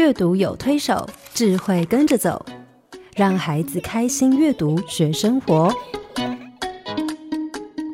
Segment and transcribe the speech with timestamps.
[0.00, 2.46] 阅读有推手，智慧跟着走，
[3.14, 5.70] 让孩子开心阅读学生活。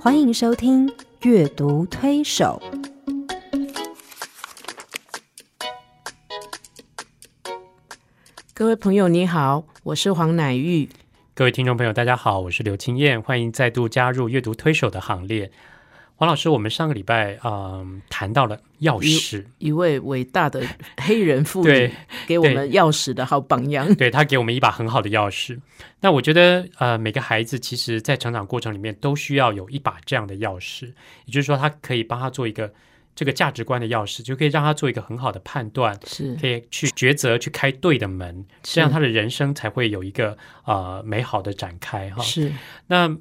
[0.00, 0.86] 欢迎收听
[1.22, 2.62] 《阅读推手》。
[8.54, 10.88] 各位朋友，你好，我是黄乃玉。
[11.34, 15.50] 各位听众朋友，大家好，我是刘青燕，欢迎再度加入阅读推手的行列。
[16.18, 20.62] 黄老师，我们上个礼拜嗯谈到了钥匙，一位伟大的
[21.02, 21.92] 黑人妇女对
[22.26, 23.94] 给我们钥匙的好榜样。
[23.96, 25.60] 对他给我们一把很好的钥匙。
[26.00, 30.86] 那我觉得呃每个孩子其实在成长过程里面都需要有一把这样的钥匙，
[31.26, 32.72] 也就是说，他可以帮他做一个
[33.14, 42.22] 这个价值观的钥匙，就可以让他做一个很好的判断，是可以去抉择，去开对的门，这样他的人生才会有一个呃美好的展开哈。
[42.22, 42.50] 是，
[42.86, 43.14] 那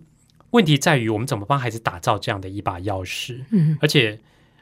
[0.56, 3.44] 问题在于我们怎么帮孩子打造这样的一把钥匙？
[3.52, 4.20] 嗯，而且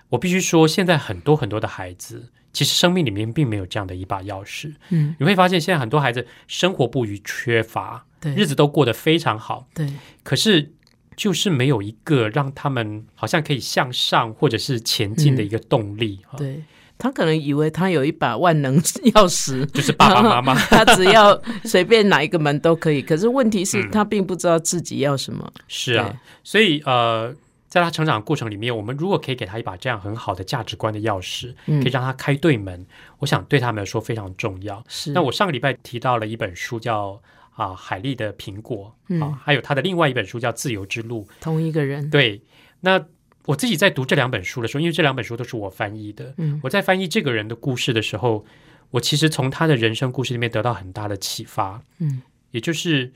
[0.09, 4.73] 我必须说，现在很多很多的孩子，其实生命里面并没有这样的一把钥匙。
[4.89, 9.87] 嗯，你会发现，现在很多孩子生活不虞缺乏，对，日子都过得非常好，对，
[10.23, 10.73] 可是
[11.15, 16.19] 就是没有一个让他们好像可以向上或者是前进的一个动力。
[16.37, 16.63] 对。
[16.97, 23.01] 他可能以为他有一把万能钥匙，就是爸爸妈妈，他只要随便哪一个门都可以。
[23.01, 25.51] 可是问题是嗯他并不知道自己要什么。
[25.67, 26.13] 是啊，
[26.43, 27.35] 所以呃，
[27.67, 32.85] 在他成长过程里面，我们如果可以给他一把这样很好的价值观的钥匙，嗯可以让他开对门，
[33.19, 34.83] 我想对他们来说非常重要。
[34.87, 37.19] 是，那我上个礼拜提到了一本书叫
[37.55, 41.27] 啊海莉的苹果嗯啊，还有他的另外一本书叫自由之路。
[41.41, 42.41] 同一个人，对，
[42.81, 43.03] 那
[43.45, 48.45] 我自己在读这两本书的时候，因为这两本书都是我翻译的，嗯我在翻译这个人的故事的时候，
[48.91, 51.81] 我其实从他的人生故事里面得到很大的启发。
[51.99, 53.11] 嗯，也就是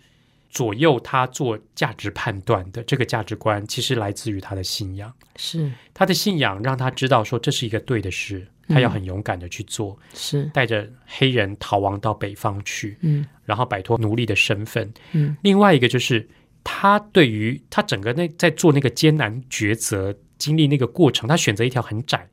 [0.49, 5.13] 左右他做价值判断的这个价值观，其实来自于他的信仰。
[5.35, 14.91] 是他的信仰让他知道说这是一个对的事，他要很勇敢的去做，是，带着黑人逃亡到北方去，嗯然后摆脱奴隶的身份。
[15.13, 16.27] 嗯另外一个就是
[16.69, 22.27] 他对于他整个那在做那个艰难抉择、经历那个过程，他选择一条很窄、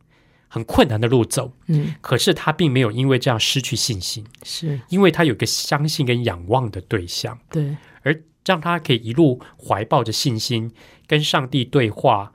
[0.48, 4.80] 很困难的路走，嗯，可是他并没有因为这样失去信心，是。
[4.88, 7.38] 因为他有一个相信跟仰望的对象。
[7.48, 10.72] 对，而让他可以一路怀抱着信心
[11.06, 12.32] 跟上帝对话，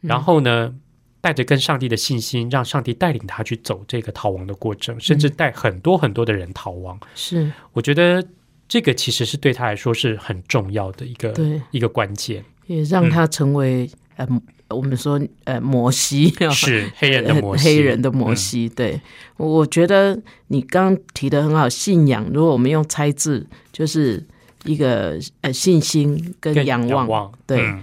[0.00, 0.74] 然后呢，
[1.20, 6.98] 带着跟上帝的信心，让上帝带领他去走这个逃亡的过程，甚至带很多很多的人逃亡。
[7.14, 7.52] 是。
[7.74, 8.26] 我觉得
[8.68, 14.26] 这个其实是对他来说是很重要的一个对，一个关键，也让他成为、呃，
[14.68, 18.68] 我们说呃摩西是 黑人的摩西，黑人的摩西。
[18.68, 19.00] 对，
[19.36, 22.26] 我觉得你刚刚提的很好，信仰。
[22.32, 24.24] 如果我们用猜字，就是
[24.64, 27.06] 一个呃信心跟跟仰望。
[27.06, 27.82] 望，对嗯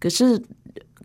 [0.00, 0.42] 可是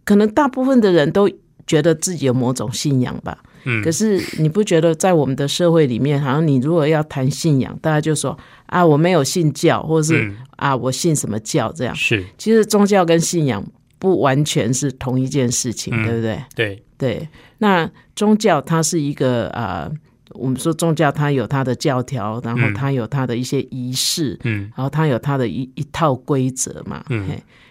[0.03, 1.29] 可能大部分的人都
[1.68, 3.38] 觉得自己有某种信仰吧。
[3.64, 3.84] 嗯。
[3.84, 8.38] 可是你不觉得在我们的社会里面，好像你如果要谈信仰，大家就说
[8.68, 10.38] 啊我没有信教，或者是、嗯。
[10.58, 11.96] 啊我信什么教这样。
[11.96, 12.25] 是。
[12.38, 13.66] 其实宗教跟信仰
[13.97, 16.03] 不完全是同一件事情，嗯。
[16.06, 16.44] 对不对？
[16.56, 19.90] 对，对，那宗教它是一个呃，
[20.31, 22.74] 我们说宗教它有它的教条，然后嗯。
[22.74, 24.72] 它有它的一些仪式，嗯。
[24.76, 27.03] 然后它有它的一一套规则嘛。
[27.09, 27.26] 嗯，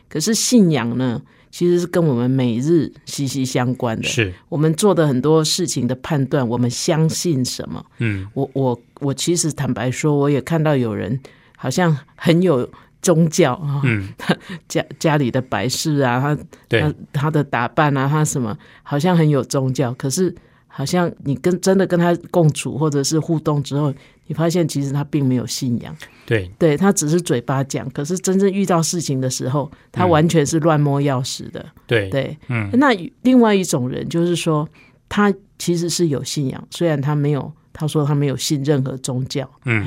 [0.09, 1.20] 可是信仰呢，
[1.50, 4.03] 其实是跟我们每日息息相关的。
[4.04, 7.84] 是，我们做的很多事情的判断，我们相信什么？
[7.98, 11.19] 嗯我我我其实坦白说，我也看到有人
[11.56, 12.69] 好像很有
[13.00, 14.08] 宗教啊，嗯，
[14.69, 16.37] 家家里的摆饰啊，
[16.69, 20.34] 他，他的打扮啊，他什么好像很有宗教，可是
[20.66, 23.92] 好像你跟真的跟他共处或者是互动之后，
[24.28, 25.96] 你发现其实他并没有信仰，
[26.26, 30.10] 对，对他只是嘴巴讲，可是真正遇到事情的时候，他嗯。
[30.10, 31.64] 完全是乱摸钥匙的。
[31.86, 32.70] 对，对，嗯。
[32.74, 34.68] 那另外一种人就是说，
[35.08, 39.84] 他其实是有信仰，虽然他没有，他说他没有信任何宗教，嗯。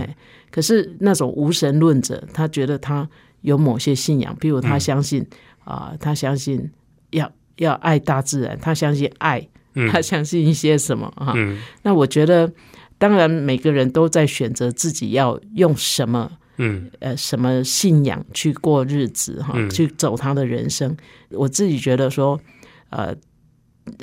[0.50, 3.08] 可是那种无神论者，他觉得他
[3.42, 4.80] 有某些信仰，比如他嗯。
[4.80, 5.26] 相信
[5.64, 6.68] 啊、他相信
[7.12, 9.88] 要要爱大自然，他相信爱，嗯。
[9.90, 11.34] 他相信一些什么啊？
[11.36, 11.60] 嗯。
[11.84, 12.52] 那我觉得，
[13.02, 20.96] 当然每个人都在选择自己要用什么嗯呃什么信仰去过日子哈，嗯去走他的人生。
[21.32, 22.40] 我自己觉得说，
[22.92, 23.16] 呃，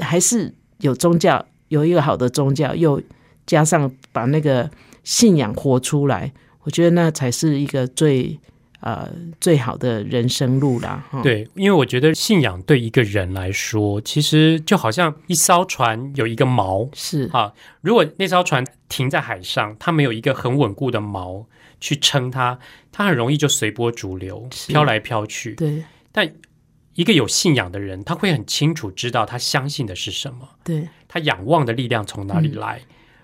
[0.01, 3.01] 还是有宗教，有一个好的宗教，又
[3.47, 4.69] 加上把那个
[5.05, 6.33] 信仰活出来，
[6.65, 8.41] 我觉得那才是一个最
[8.81, 9.11] 呃
[9.41, 11.05] 最好的人生路啦。
[11.11, 17.29] 哈，对，因为我觉得信仰对一个人来说，其实就好像一艘船有一个锚是。
[17.33, 21.45] 啊，如果那艘船停在海上，它没有一个很稳固的锚
[21.81, 22.59] 去撑它，
[22.93, 25.55] 它很容易就随波逐流，飘来飘去。
[25.55, 25.85] 对。
[26.13, 26.33] 但
[26.95, 30.89] 一个有信仰的人，他会很清楚知道他相信的是什么，对。
[31.07, 32.59] 他仰望的力量从哪里嗯。
[32.59, 32.81] 来，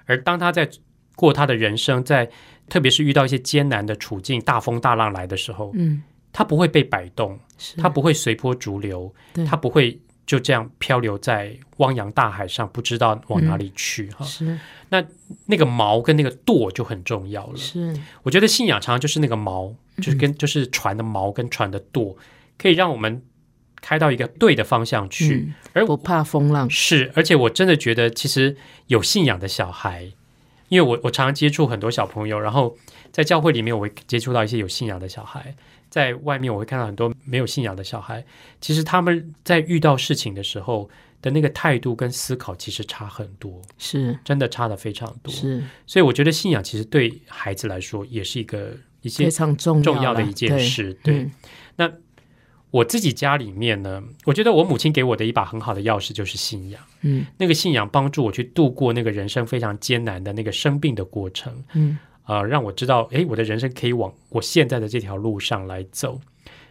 [0.07, 0.69] 而当他在
[1.17, 2.31] 过他的人生，在
[2.69, 6.03] 特别是遇到一些艰难的处境、大风大浪来的时候，嗯，
[6.33, 7.77] 他不会被摆动，是。
[7.77, 9.45] 他不会随波逐流，对。
[9.45, 14.25] 他不会就这样漂流在汪洋大海上，不知道往哪里去哈。
[14.25, 14.59] 是。
[14.89, 15.05] 那
[15.47, 17.57] 那个锚跟那个舵就很重要了。
[17.57, 17.95] 是。
[18.23, 20.03] 我觉得信仰常常就是那个锚，嗯。
[20.03, 22.17] 就是跟、就是船的锚跟船的舵，
[22.59, 23.23] 可以让我们
[23.81, 25.47] 开到一个对的方向去。
[25.47, 25.55] 嗯。
[25.75, 28.57] 而不怕风浪，是，而且我真的觉得，其实
[28.87, 30.13] 有信仰的小孩，
[30.75, 32.77] 因为我我常常接触很多小朋友，然后
[33.13, 35.55] 在教会里面我会接触到一些有信仰的小孩，
[35.89, 38.25] 在外面我会看到很多没有信仰的小孩。
[38.61, 40.91] 其实他们在遇到事情的时候
[41.23, 45.33] 的那个态度跟思考，其实差很多，是真的差的非常多。
[45.33, 50.93] 是所以我觉得信仰其实对孩子来说也是一个一些非常重要的一件事。
[51.05, 51.31] 对，
[51.77, 51.93] 嗯
[52.75, 56.83] 我自己家里面呢，我觉得我母亲给我的一把很好的钥匙就是信仰。
[57.03, 66.21] 嗯那个信仰帮助我去度过那个人生非常艰难的那个生病的过程，嗯呃，让我知道，诶，我的人生可以往我现在的这条路上来走。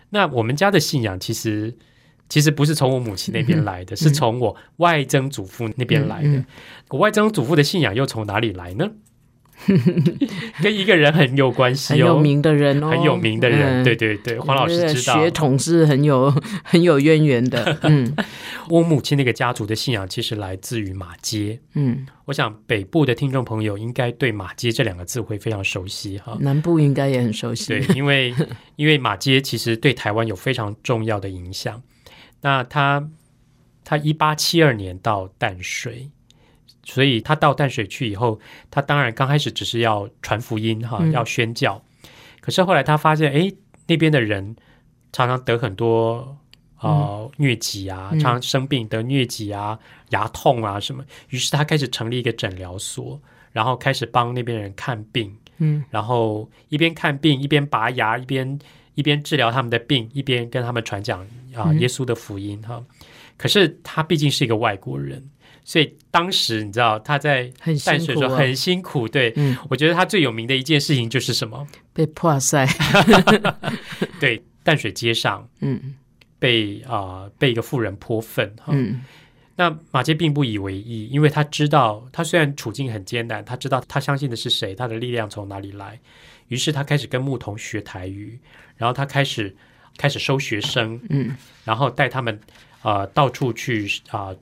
[0.09, 1.73] 那我们家的信仰其实
[2.27, 6.27] 其实不是从我母亲那边来的，是从我外曾祖父那边来的。
[6.27, 6.45] 嗯嗯
[6.89, 8.91] 我外曾祖父的信仰又从哪里来呢？
[10.61, 15.19] 跟一个人很有关系哦，很有名的人哦，很有名的人，嗯对对对，黄老师知道。
[15.19, 16.33] 血统是很有
[16.63, 18.15] 很有渊源的， 嗯
[18.69, 21.59] 我母亲那个家族的信仰其实来自于马街。
[21.73, 26.37] 嗯，我想北部的听众朋友应该对马街这两个字会非常熟悉哈。
[26.39, 28.33] 南部应该也很熟悉，对，因为
[28.75, 31.81] 因为马街其实对台湾有非常重要的影响。
[32.41, 33.09] 那他
[33.83, 36.09] 他一八七二年到淡水，
[36.83, 38.39] 所以他到淡水去以后，
[38.69, 41.81] 他当然刚开始只是要传福音哈，嗯要宣教。
[42.41, 43.51] 可是后来他发现，哎，
[43.87, 44.55] 那边的人
[45.11, 46.37] 常常得很多
[46.79, 51.01] 呃、疟疾啊，嗯常常生病得疟疾啊、牙痛啊什么。
[51.29, 53.21] 于是他开始成立一个诊疗所，
[53.53, 55.33] 然后开始帮那边人看病。
[55.59, 58.59] 嗯然后一边看病一边拔牙，一边
[58.95, 61.21] 一边治疗他们的病，一边跟他们传讲
[61.53, 62.83] 啊、嗯耶稣的福音哈。
[63.37, 65.23] 可是他毕竟是一个外国人，
[65.65, 67.51] 所以当时你知道他在
[67.85, 69.07] 淡水的时候辛苦啊，很辛苦。
[69.07, 71.65] 对、嗯，我觉得他最有名的一件事情就是什么？
[71.93, 72.67] 被破塞，
[74.19, 75.95] 对，淡水街上嗯
[76.39, 78.73] 被啊、被一个妇人泼粪哈。
[78.75, 79.01] 嗯
[79.55, 85.99] 那马杰并不以为意，因为他知道他虽然处境很艰难，他知道他相信的是谁，他的力量从哪里来。
[86.47, 88.39] 于是他开始跟牧童学台语，
[88.77, 89.55] 然后他开始
[89.95, 92.39] 开始收学生，嗯然后带他们
[92.81, 94.33] 呃到处去啊、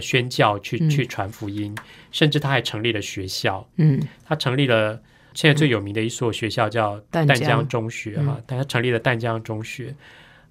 [0.00, 1.74] 宣教，去嗯去传福音，
[2.10, 3.66] 甚至他还成立了学校。
[3.76, 5.00] 嗯他成立了
[5.34, 9.94] 现在最有名的一所学校叫淡江中学哈，他成立了淡江中学。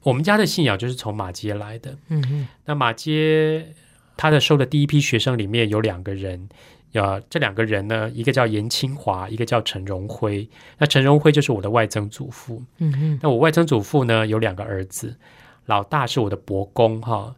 [0.04, 1.98] 我们家的信仰就是从马街来的。
[2.08, 3.68] 嗯嗯那马街
[4.16, 6.48] 他的收的第一批学生里面有两个人，
[6.94, 10.48] 呃，这两个人呢，一个叫严清华，一个叫陈荣辉。
[10.78, 12.64] 那陈荣辉就是我的外曾祖父。
[12.78, 15.18] 嗯嗯那我外曾祖父呢有两个儿子，
[15.66, 17.36] 老大是我的伯公哈。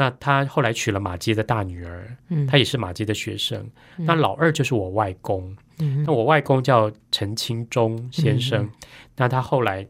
[0.00, 3.68] 那他后来娶了马街的大女儿，嗯，他也是马街的学生。
[3.96, 8.70] 那老二就是我外公，嗯那我外公叫陈清忠先生，
[9.16, 9.84] 那他后来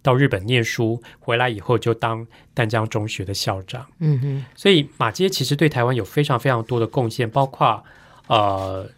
[0.00, 2.24] 到日本念书，回来以后就当
[2.54, 3.84] 淡江中学的校长。
[3.98, 7.82] 嗯哼，所以马街其实对台湾有非常非常多的贡献，包括
[8.28, 8.88] 呃，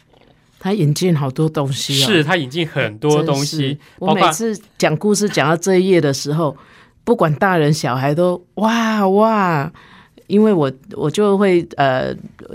[0.58, 6.54] 他引进好多东西哦，是他引进很多东西，我每次讲故事讲到这一页的时候，
[7.02, 9.72] 不管大人小孩都哇哇，
[10.32, 12.14] 因为我我就会呃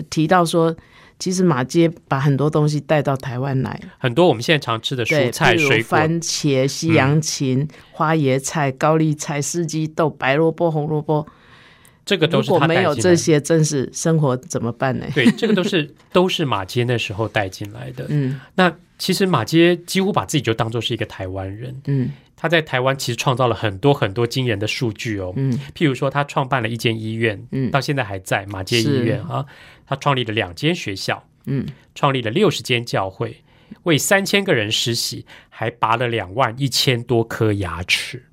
[0.09, 0.75] 提到说，
[1.19, 11.27] 其实马街把很多东西带到台湾来，很多我们现在常吃的，蔬菜水果，番茄、西洋芹、花椰菜、高丽菜、四季豆、白萝卜、红萝卜。
[12.03, 12.97] 这个都是如果没他带进来的。
[12.97, 15.05] 有这些，真是生活怎么办呢？
[15.13, 18.07] 对，这个都是 都是马街那时候带进来的。
[18.09, 22.11] 嗯那其实马街几乎把自己就当做是一个台湾人，嗯。
[22.39, 25.33] 他在台湾其实创造了很多很多惊人的数据哦。
[25.35, 25.51] 嗯。
[25.73, 27.71] 譬如说，他创办了一间医院，嗯。
[27.71, 29.45] 到现在还在马街医院啊。
[29.87, 33.41] 他创立了两间学校，嗯，创立了六十间教会，
[33.83, 38.25] 为三千个人实习，还拔了两万一千多颗牙齿。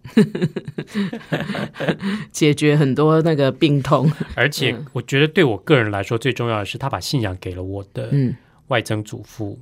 [2.33, 4.11] 解决很多那个病痛。
[4.35, 8.35] 而且，我觉得对我个人来说，最重要的是，他把信仰给了我的嗯。
[8.69, 9.59] 外曾祖父，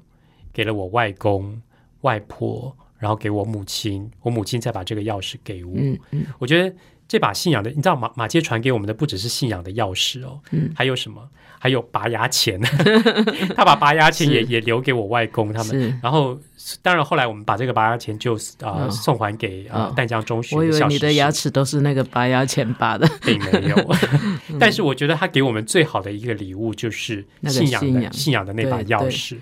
[0.53, 1.61] 给了我外公、
[2.03, 5.73] 外婆，然后给我母亲，我母亲再把这个钥匙给我。
[5.77, 6.27] 嗯嗯。
[6.39, 6.75] 我觉得
[7.09, 10.71] 这把信仰的，你知道马马街传给我们的不只是信仰的钥匙哦，嗯。
[10.75, 11.29] 还有什么？
[11.59, 12.61] 还有拔牙钱，
[13.55, 16.01] 他把拔牙钱也也留给我外公他们。
[16.03, 16.37] 然后，
[16.83, 18.91] 当然后来我们把这个拔牙钱就啊、嗯。
[18.91, 19.95] 送还给啊、嗯。
[19.95, 23.95] 淡江中学我以为你的牙齿都是那个拔牙钱拔的，并没有，
[24.59, 28.13] 但是我觉得他给我们最好的一个礼物就是信仰的信仰。
[28.13, 28.97] 信仰的那把对对。
[28.97, 29.37] 钥匙，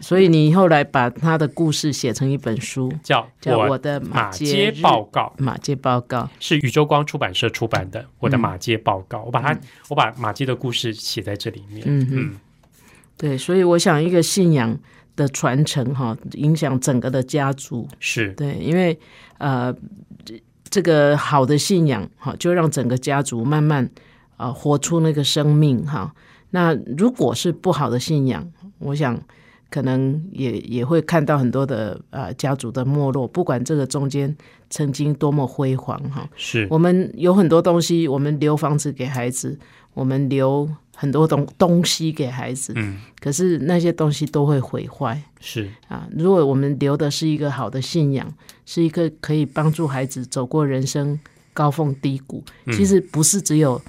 [0.00, 5.34] 所以你后来把他的故事写成一本书，叫叫我我的马街街报告。
[5.36, 6.28] 马街报告。
[6.40, 11.82] 是宇宙光出版社出版的《我的嗯马街报告》，我把它我把马街的故事写在这里面。
[11.84, 12.36] 嗯哼嗯，
[13.18, 14.78] 对，所以我想一个信仰
[15.14, 17.86] 的传承哈，影响整个的家族。
[18.00, 18.98] 是对，因为
[19.38, 19.74] 呃，
[20.24, 23.84] 这这个好的信仰哈，就让整个家族慢慢
[24.36, 26.14] 啊、呃活出那个生命哈。
[26.50, 29.20] 那如果是不好的信仰，我想
[29.72, 34.36] 可能也也会看到很多的呃家族的没落，不管这个中间
[34.68, 36.28] 曾经多么辉煌哈。
[36.36, 39.58] 是我们有很多东西，我们留房子给孩子，
[39.94, 45.18] 我们留很多东东西给孩子，嗯可是那些东西都会毁坏。
[45.40, 48.30] 是啊，如果我们留的是一个好的信仰，
[48.66, 51.18] 是一个可以帮助孩子走过人生
[51.54, 53.80] 高峰低谷，嗯其实不是只有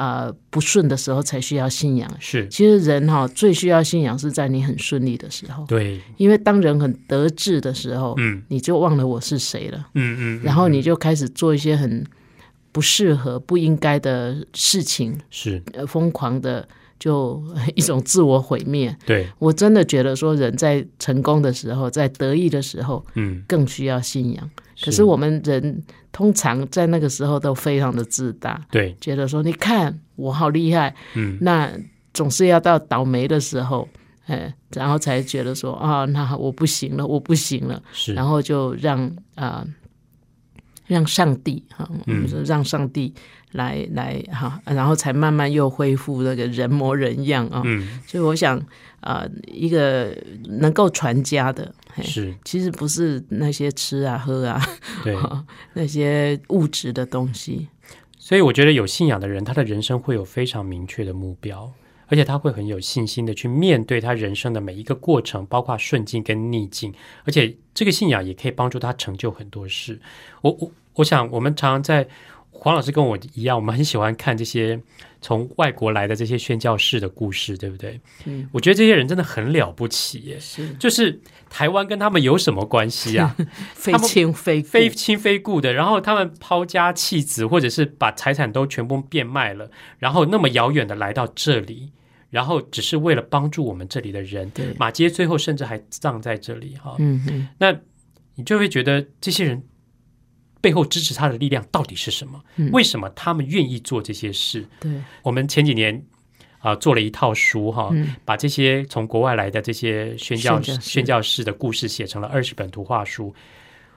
[0.00, 2.10] 呃不顺的时候才需要信仰。
[2.18, 8.42] 是，其实人哈、最需要信仰是在你很顺利的时候，对，因为当人很得志的时候，嗯。
[8.48, 10.72] 你就忘了我是谁了，嗯嗯，然后嗯。
[10.72, 12.04] 你就开始做一些很
[12.72, 15.62] 不适合、不应该的事情，是。
[15.74, 16.66] 呃，疯狂的
[17.00, 17.42] 就
[17.74, 18.96] 一种自我毁灭。
[19.04, 24.48] 对，我真的觉得说，人在成功的时候，在得意的时候，嗯，更需要信仰。
[24.82, 31.36] 可是我们人通常在那个时候都非常的自大，对，觉得说你看我好厉害，嗯。
[31.40, 31.70] 那
[32.14, 33.86] 总是要到倒霉的时候，
[34.26, 39.66] 哎，然后才觉得说啊，那我不行了，我不行了，是，然后就让啊、
[40.94, 43.14] 让上帝哈，我嗯们说让上帝
[43.52, 47.62] 来来哈，然后才慢慢又恢复那个人模人样啊。
[47.64, 48.00] 嗯。
[48.06, 48.60] 所以我想
[49.00, 50.14] 啊、一个
[50.58, 52.34] 能够传家的，嘿是。
[52.44, 54.60] 其实不是那些吃啊喝啊
[55.02, 55.16] 对，
[55.72, 57.68] 那些物质的东西，
[58.18, 61.72] 所以我觉得有信仰的人，他的人生会有非常明确的目标，
[62.08, 66.92] 而且他会很有信心的去面对他人生的每一个过程，包括顺境跟逆境，
[67.24, 69.98] 而且这个信仰也可以帮助他成就很多事。
[70.42, 72.08] 我我我想，我们常常在
[72.50, 74.78] 黄老师跟我一样，我们很喜欢看这些
[75.20, 78.00] 从外国来的这些宣教士的故事，对不对？
[78.26, 80.38] 嗯，我觉得这些人真的很了不起耶。
[80.38, 83.34] 是就是台湾跟他们有什么关系啊？
[83.72, 91.92] 非亲非故非亲非故的，然后他们抛家弃子，或者是把财产都全部变卖了，然后那么遥远的来到这里，
[92.28, 94.50] 然后只是为了帮助我们这里的人。
[94.50, 97.74] 对，马街最后甚至还葬在这里哈，嗯嗯，那
[98.34, 99.62] 你就会觉得这些人
[100.60, 102.42] 背后支持他的力量到底是什么？
[102.56, 104.66] 嗯为什么他们愿意做这些事？
[104.80, 104.90] 对，
[105.22, 106.04] 我们前几年
[106.58, 113.34] 啊、做了一套书哈，嗯把这些从国外来的这些宣教宣教士宣教士的故事写成了二十本图画书。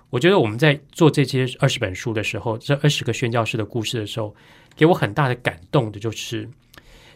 [0.10, 4.34] 我觉得我们在做这些二十本书的时候，这二十个宣教士的故事的时候，
[4.76, 6.48] 给我很大的感动的就是，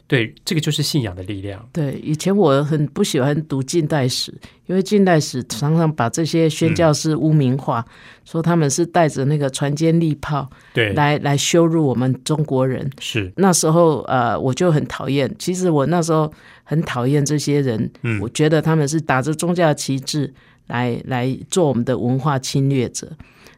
[0.08, 1.68] 对，这个就是信仰的力量。
[1.74, 4.34] 对，以前我很不喜欢读近代史，
[4.68, 7.86] 因为近代史常常把这些宣教士污名化，
[8.24, 12.90] 说他们是带着那个船坚利炮对，来来羞辱我们中国人。
[13.00, 15.30] 是，那时候呃，我就很讨厌。
[15.38, 16.32] 其实我那时候
[16.64, 20.34] 很讨厌这些人，嗯我觉得他们是打着宗教旗帜
[20.68, 23.12] 来来做我们的文化侵略者。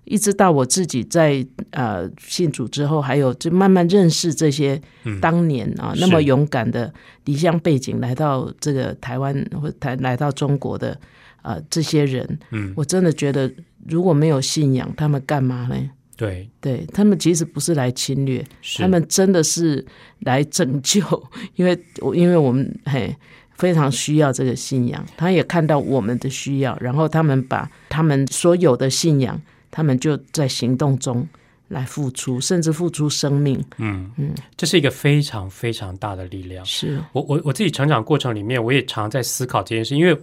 [0.05, 6.91] 一直到我自己在呃信主之后，还有就慢慢认识这些嗯当年啊、是那么勇敢的
[7.25, 10.99] 离乡背景来到这个台湾或台来到中国的
[11.43, 13.51] 呃这些人，嗯，我真的觉得
[13.87, 15.75] 如果没有信仰，他们干嘛呢？
[16.17, 18.43] 对，对他们其实不是来侵略，
[18.77, 19.85] 他们真的是
[20.21, 21.01] 来拯救，
[21.55, 23.15] 因为我因为我们嘿
[23.59, 29.39] 非常需要这个信仰，他也看到我们的需要，然后他们把他们所有的信仰，
[29.69, 31.27] 他们就在行动中
[31.67, 33.63] 来付出，甚至付出生命。
[33.77, 36.65] 嗯嗯，这是一个非常非常大的力量。
[36.65, 40.17] 是，我我我自己成长过程里面，我也常在思考这件事，因为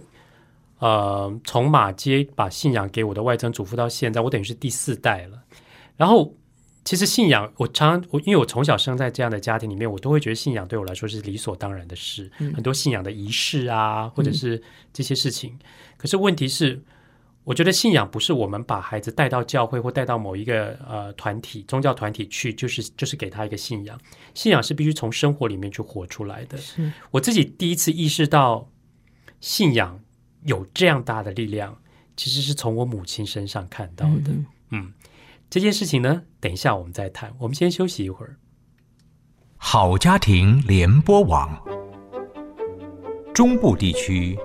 [0.79, 5.39] 呃，从马街把信仰给我的外曾祖父到现在，我等于是第四代了。
[5.95, 6.31] 然后，
[6.87, 14.63] 其实信仰，我常常我因为我从小生在这样的家庭里面，我都会觉得信仰对我来说是理所当然的事，很多信仰的仪式啊，或者是
[14.93, 15.59] 这些事情。
[15.97, 16.81] 可是问题是，
[17.43, 23.99] 我觉得信仰不是我们把孩子带到教会或带到某一个呃团体、宗教团体去，就是就是给他一个信仰。
[24.33, 26.57] 信仰是必须从生活里面去活出来的。
[26.57, 28.69] 是我自己第一次意识到
[29.41, 29.99] 信仰
[30.45, 31.77] 有这样大的力量，
[32.15, 34.31] 其实是从我母亲身上看到的。
[34.31, 34.93] 嗯嗯，
[35.49, 37.33] 这件事情呢，等一下我们再谈。
[37.39, 38.35] 我们先休息一会儿。
[39.55, 41.57] 好家庭联播网，
[43.33, 44.37] 中部地区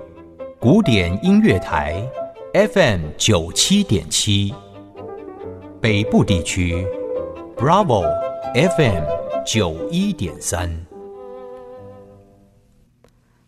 [0.59, 2.01] 古典音乐台
[2.53, 4.53] FM 九七点七，
[5.81, 6.87] 北部地区
[7.57, 8.03] Bravo
[8.53, 9.03] FM
[9.45, 10.85] 九一点三。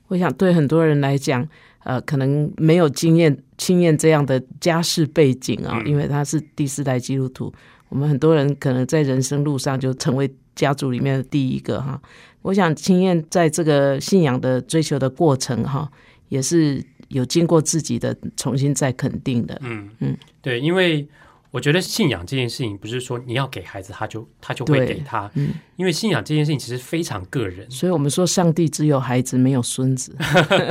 [0.08, 1.48] 我想对很多人来讲，
[1.86, 7.54] 呃，可能没有经验、经验这样的家世背景啊，因为他是第四代基督徒。
[7.89, 12.01] 我们很多人可能在人生路上就成为家族里面的第一个哈。
[12.42, 15.88] 我想青燕在这个信仰的追求的过程哈，
[16.30, 19.56] 也是有经过自己的重新再肯定的。
[19.62, 21.08] 嗯嗯，对，因为
[21.52, 27.70] 我觉得信仰这件事情不是说你要给孩子他就他就会给他，嗯，因为信仰这件事情其实非常个人。
[27.72, 30.16] 所以我们说上帝只有孩子没有孙子。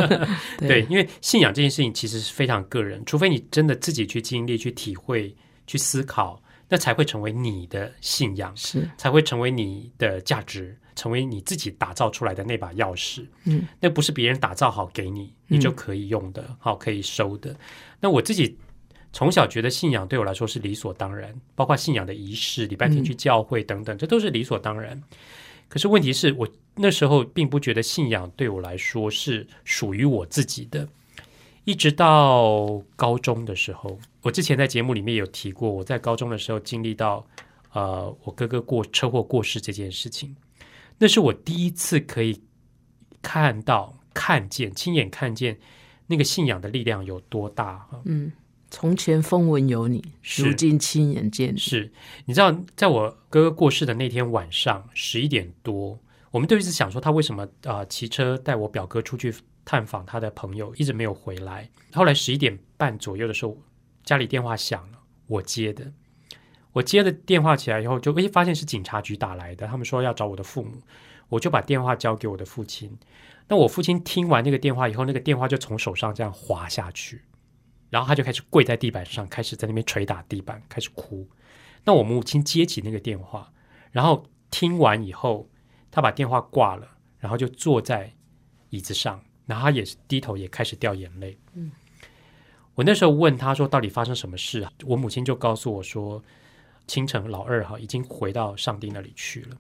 [0.58, 5.34] 对，因为信仰这件事情其实是非常个人，除非你真的自己去经历、去体会、
[5.66, 6.40] 去思考。
[6.66, 13.26] 那才会成为你的信仰，是才会成为你的价值，成为你自己打造出来的那把钥匙。
[13.44, 17.54] 嗯，那不是别人打造好给你，你就可以用的，好可以收的。
[18.00, 18.56] 那我自己
[19.14, 25.00] 从小觉得信仰对我来说是理所当然，包括信仰的仪式、礼拜天去教会等等，这都是理所当然。
[25.68, 30.86] 可是问题是我那时候并不觉得信仰对我来说是属于我自己的。
[31.64, 37.24] 一直到高中的时候，我之前在节目里面有提过，我在高中的时候经历到，
[37.72, 40.36] 呃，我哥哥过车祸过世这件事情，
[40.98, 42.42] 那是我第一次可以
[43.22, 45.56] 看到、看见、亲眼看见
[46.06, 47.88] 那个信仰的力量有多大。
[48.04, 48.30] 嗯，
[48.74, 50.04] 从前风闻有你，
[50.36, 51.56] 如今亲眼见。
[51.56, 51.92] 是，
[52.24, 56.00] 你知道，在我哥哥过世的那天晚上十一点多，
[56.32, 59.32] 我们都一直想说他为什么啊骑车带我表哥出去。
[59.66, 61.70] 探访他的朋友一直没有回来。
[61.94, 63.56] 后来十一点半左右的时候，
[64.02, 65.90] 家里电话响了，我接的。
[66.72, 70.82] 我接了电话起来以后，就诶发现是警察局打来的，他们说要找我的父母。
[71.30, 72.98] 我就把电话交给我的父亲。
[73.48, 77.22] 那我父亲听完那个电话以后，那个电话就从手上这样滑下去，
[77.94, 81.28] 然后他就开始跪在地板上，开始在那边捶打地板，开始哭。
[81.84, 83.52] 那我母亲接起那个电话，
[83.92, 85.48] 然后听完以后，
[85.92, 86.88] 他把电话挂了，
[87.20, 88.12] 然后就坐在
[88.70, 89.22] 椅子上。
[89.46, 91.38] 然后他也是低头，也开始掉眼泪。
[91.52, 91.70] 嗯，
[92.74, 96.20] 我那时候问他说：“到底发生什么事啊？”我母亲就告诉我说
[96.88, 99.56] ：“清晨老二哈已经回到上帝那里去了。”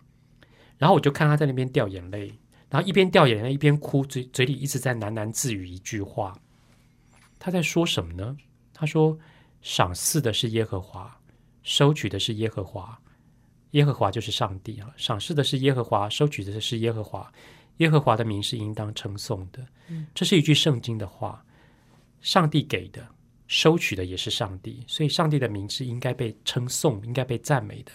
[0.76, 2.36] 然后我就看他在那边掉眼泪，
[2.68, 6.36] 然后一边掉眼泪一边哭，嘴嘴里一直在喃喃自语一句话。
[7.44, 8.34] 他在说什么呢？
[8.72, 9.18] 他说
[9.60, 11.14] ：“赏赐的是耶和华，
[11.62, 12.98] 收取的是耶和华。
[13.72, 14.90] 耶和华就是上帝啊！
[14.96, 17.30] 赏赐的是耶和华，收取的是耶和华。”
[17.78, 19.62] 耶和华的名是应当称颂的，
[20.14, 21.44] 这是一句圣经的话。
[22.22, 23.06] 上帝给的，
[23.46, 27.92] 收取的也是上帝，所以上帝的名是应该被称颂、应该被赞美的。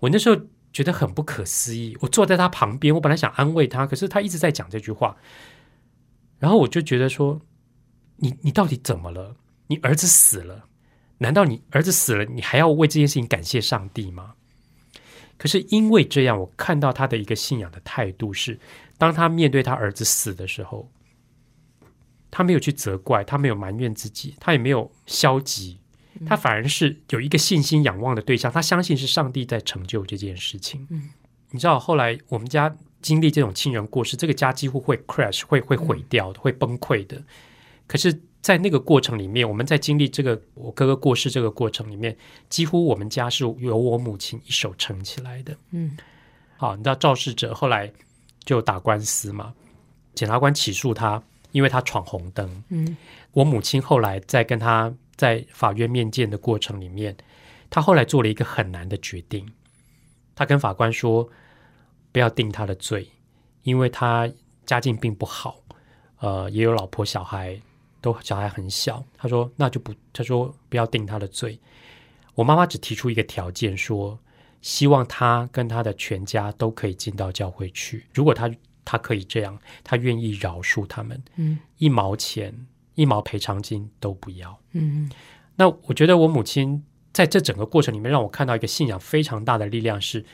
[0.00, 0.38] 我那时候
[0.70, 5.16] 觉得很不可思议，我坐在他旁边，我本来想安慰他，可是他一直在讲这句话，
[6.38, 7.40] 然后我就觉得说
[8.16, 9.36] ：“你你到底怎么了？
[9.66, 10.64] 你儿子死了，
[11.18, 14.34] 难道你儿子死了，你还要为这件事情感谢上帝吗？”
[15.38, 18.58] 可是因为这样，我看到他的一个信仰的态度是。
[18.98, 20.90] 当他面对他儿子死的时候，
[22.30, 25.78] 他没有去责怪，他没有埋怨自己，他也没有消极，
[26.26, 30.86] 他反而是有一个信心仰望的对象，他相信是上帝在成就这件事情。
[30.88, 31.10] 嗯，
[31.50, 37.22] 你知道后来我们家经历这种亲人过世，这个家几乎会 crash，会会毁掉的，会崩溃的。
[37.86, 42.16] 可是，在那个过程里面，我们在经历这个我哥哥过世这个过程里面，
[42.48, 45.56] 几乎我们家是由我母亲一手撑起来的。
[45.70, 45.96] 嗯，
[46.56, 47.92] 好，你知道肇事者后来。
[48.46, 49.52] 就打官司嘛，
[50.14, 51.20] 检察官起诉他，
[51.50, 52.62] 因为他闯红灯。
[52.68, 52.96] 嗯，
[53.32, 57.16] 我母亲后来在跟他在法院面见的过程里面，
[57.68, 59.44] 他后来做了一个很难的决定。
[60.36, 61.28] 他跟法官说，
[62.12, 63.08] 不要定他的罪，
[63.64, 64.30] 因为他
[64.64, 65.56] 家境并不好，
[66.20, 67.60] 呃，也有老婆小孩，
[68.06, 69.04] 都小孩很小。
[69.16, 71.58] 他说那就不，他说不要定他的罪。
[72.34, 74.18] 我妈妈只提出一个条件说。
[74.62, 78.04] 希望他跟他的全家都可以进到教会去。
[78.12, 78.50] 如果他
[78.84, 84.58] 他可以这样，他愿意饶恕他们，嗯，一毛钱、一毛赔偿金都不要。
[84.72, 85.08] 嗯，
[85.54, 90.24] 那我觉得我母亲在这整个过程里面，让我看到一个信仰非常大的力量，是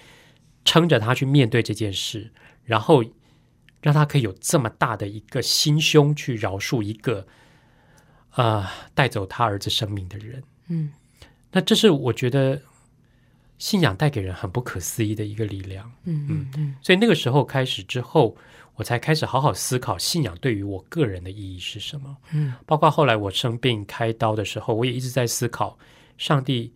[0.65, 2.33] 撑着他去面对这件事，
[2.65, 3.05] 然后
[3.83, 7.27] 让他可以有这么大的一个心胸去饶恕一个
[8.33, 10.42] 啊带走他儿子生命的人。
[10.68, 10.92] 嗯，
[11.51, 12.61] 那这是我觉得。
[13.59, 18.37] 信仰带给人很不可思议的一个力量，嗯嗯嗯，所以那个时候开始之后，
[18.75, 22.16] 我才开始好好思考信仰对于我个人的意义是什么。
[22.33, 25.79] 嗯，包括后来我生病开刀的时候，我也一直在思考，
[26.18, 26.73] 上帝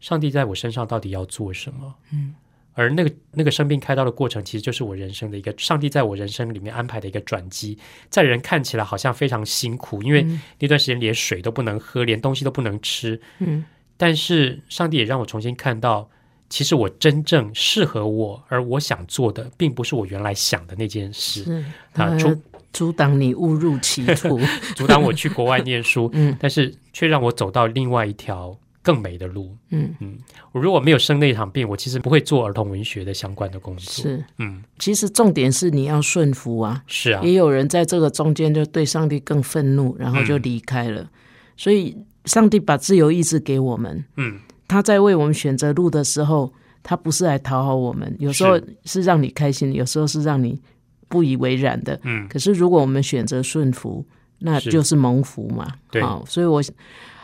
[0.00, 1.94] 上帝在我身上到底要做什么？
[2.14, 2.34] 嗯，
[2.76, 7.76] 而那个那个生病开刀的过程，其实就是我人生的一个上帝在我人生里面安排的一个转机。
[8.10, 10.24] 在人看起来好像非常辛苦，因为
[10.58, 13.18] 那段时间连水都不能喝，连东西都不能吃。
[13.38, 13.64] 嗯，
[13.96, 16.10] 但是上帝也让我重新看到，
[16.50, 21.44] 其实我真正适合我，而我想做的，并不是我原来想的那件事。
[21.44, 22.36] 是啊他除
[22.74, 24.38] 阻挡你误入歧途。
[24.76, 28.54] 阻挡我去国外念书， 嗯但是却让我走到另外一条
[28.86, 29.50] 更美的路。
[29.70, 29.92] 嗯。
[29.98, 30.16] 嗯，
[30.52, 36.82] 我如果没有生那一场病，我其实不会做儿童文学的相关的工作。，是，嗯，其实重点是你要顺服啊。
[36.86, 41.10] 是啊，也有人在这个中间就对上帝更愤怒，然后就离开了。
[41.56, 41.96] 所以，
[42.26, 49.02] 上帝把自由意志给我们，嗯，他在为我们选择路的时候，他不是来讨好我们，有时候是。
[49.02, 50.60] 让你开心，有时候是让你
[51.08, 51.98] 不以为然的。
[52.04, 54.04] 嗯，可是如果我们选择顺服，
[54.40, 55.72] 那就是蒙福嘛。
[55.90, 56.02] 对。
[56.02, 56.60] 好，所以我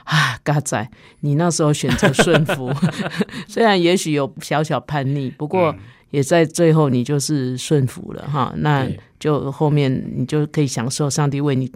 [0.05, 0.89] 啊，嘎仔，
[1.21, 2.73] 你那时候选择顺服，
[3.49, 5.79] 虽然也许有小小叛逆，不过嗯
[6.11, 8.53] 也在最后你就是顺服了哈。
[8.59, 8.87] 那
[9.19, 11.73] 就后面你就可以享受上帝为你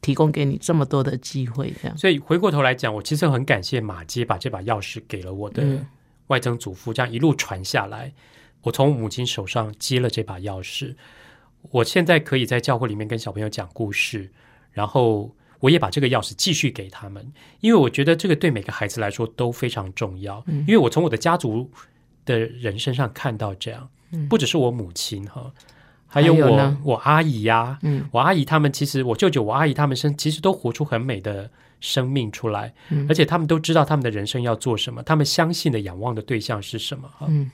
[0.00, 1.98] 提供给你这么多的机会，这样。
[1.98, 5.86] 所以回过头来讲，我其实很感谢马街把这把钥匙给了我的嗯
[6.28, 8.12] 外曾祖父，这样一路传下来，
[8.62, 10.94] 我从母亲手上接了这把钥匙，
[11.72, 14.30] 我现在可以在教会里面跟小朋友讲故事，
[14.70, 21.70] 然后我也把这个钥匙继续给他们，因为我觉得这个对每个孩子来说都非常重要，因为我从我的家族
[22.24, 23.88] 的人身上看到这样，
[24.28, 25.52] 不只是我母亲哈。
[26.12, 28.04] 还有我我阿姨呀、嗯。
[28.10, 32.74] 我阿姨他们其实我舅舅我阿姨他们生其实都活出很美的生命出来，
[33.08, 37.26] 而且他们都知道他们的人生要做什么，他们相信的仰望的对象是什么哈。
[37.28, 37.50] 嗯。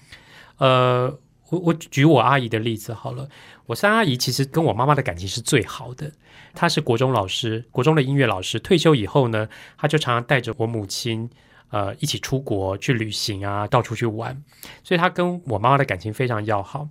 [0.56, 1.18] 呃，
[1.50, 3.28] 我我举我阿姨的例子好了，
[3.66, 6.12] 我三阿姨其实跟我妈妈的感情是最好的。
[6.54, 8.58] 她是国中老师，国中的音乐老师。
[8.58, 11.28] 退休以后呢，她就常常带着我母亲，
[11.68, 14.42] 呃，一起出国去旅行啊，到处去玩。
[14.82, 16.88] 所以她跟我妈妈的感情非常要好。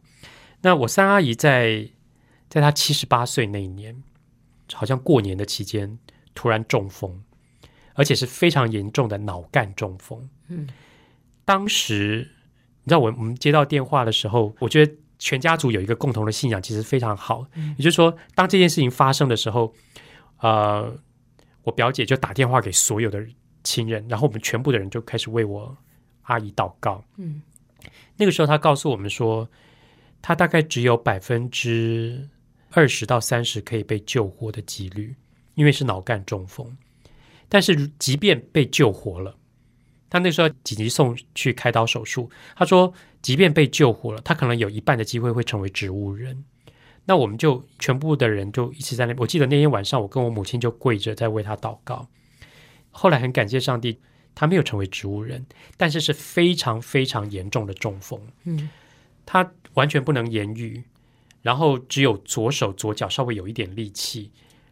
[0.61, 1.89] 那我三阿姨在
[2.47, 4.03] 在她七十八岁那一年，
[4.73, 5.97] 好像过年的期间
[6.33, 7.23] 突然中风，
[7.95, 10.29] 而且是非常严重的脑干中风。
[10.47, 10.67] 嗯，
[11.43, 12.34] 当时
[12.85, 17.45] 你知道我我们接到电话的时候，我觉得全家族有一个共同的信仰，其实非常好。
[17.77, 19.73] 也就是说，当这件事情发生的时候，
[20.39, 20.95] 呃，
[21.63, 23.25] 我表姐就打电话给所有的
[23.63, 25.75] 亲人，然后我们全部的人就开始为我
[26.21, 27.03] 阿姨祷告。
[27.17, 27.41] 嗯，
[28.17, 29.49] 那个时候她告诉我们说，
[30.21, 32.29] 她大概只有百分之
[32.69, 35.15] 二十到三十可以被救活的几率，
[35.55, 36.77] 因为是脑干中风。
[37.47, 39.35] 但是即便被救活了，
[40.09, 42.29] 他那时候紧急送去开刀手术。
[42.55, 46.45] 他说，即便被救活了，他可能有一半的机会会成为植物人。
[47.05, 49.13] 那我们就全部的人就一起在那。
[49.17, 52.07] 我记得那天晚上，我跟我母亲就跪着在为他祷告。
[52.89, 53.99] 后来很感谢上帝，
[54.33, 55.45] 他没有成为植物人，
[55.77, 58.19] 但是是非常非常严重的中风。
[58.45, 58.69] 嗯，
[59.25, 60.83] 他完全不能言语，
[61.41, 64.31] 然后只有左手左脚稍微有一点力气，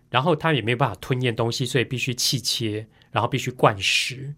[0.10, 4.34] 然后他也没有办法吞咽东西，所以必须气切，然后必须灌食。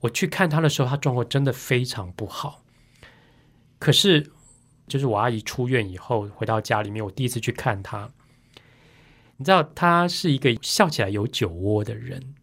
[0.00, 2.62] 我去看他的时候，他状况真的非常不好。
[3.78, 4.30] 可是，
[4.86, 8.10] 就是我阿姨出院以后回到家里面，我第一次去看他。
[9.36, 12.34] 你知道，他是一个笑起来有酒窝的人，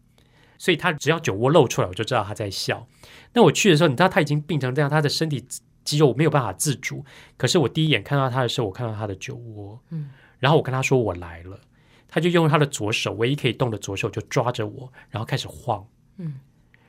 [0.56, 2.88] 所以他只要酒窝露出来，我就知道他在笑。
[3.34, 5.46] 那我去的时候，你知道他已经病成这样，他的身体
[5.84, 7.04] 肌肉没有办法自主。
[7.36, 11.60] 可是我第一眼看到他的时候，我看到他的酒窝，嗯，然后我跟他说我来了，
[12.08, 16.40] 他就用他的左手，唯一可以动的左手就抓着我，然后开始晃，嗯，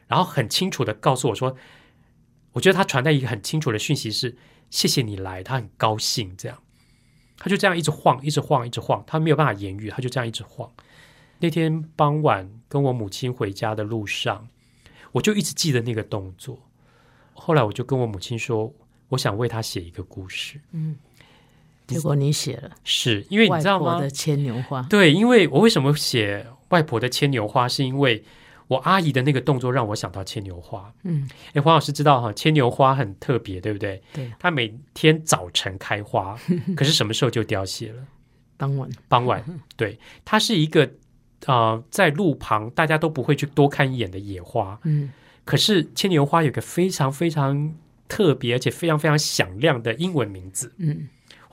[0.08, 1.56] 然后很清楚的告诉我说，
[2.54, 4.36] 我觉得他传达一个很清楚的讯息是
[4.70, 6.58] 谢谢你来，他很高兴这样。
[7.38, 10.72] 他就这样一直晃，一直晃，一直晃，他没有办法言语，他就这样一直晃。
[11.40, 14.48] 那天傍晚跟我母亲回家的路上，
[15.12, 16.58] 我就一直记得那个动作。
[17.34, 18.74] 后来我就跟我母亲说，
[19.10, 20.98] 我想为他写一个故事，嗯
[21.86, 24.10] 结果你写了是因为你知道吗婆的？
[24.10, 28.24] 牵牛花，对，因为我为什么写外婆的牵牛花，是因为
[28.68, 30.94] 我阿姨的那个动作让我想到牵牛花。
[31.04, 34.02] 嗯，哎，黄老师知道哈，牵牛花很特别，对不对？
[34.14, 36.38] 对，它每天早晨开花，
[36.76, 38.04] 可是什么时候就凋谢了？
[38.58, 39.44] 当晚傍晚，
[39.76, 40.84] 对，它是一个
[41.46, 44.80] 啊、呃在路旁大家都不会去多看一眼的野花。
[44.84, 45.12] 嗯，
[45.46, 47.74] 可是牵牛花有个非常非常
[48.08, 50.74] 特别而且非常非常响亮的英文名字。
[50.78, 51.08] 嗯，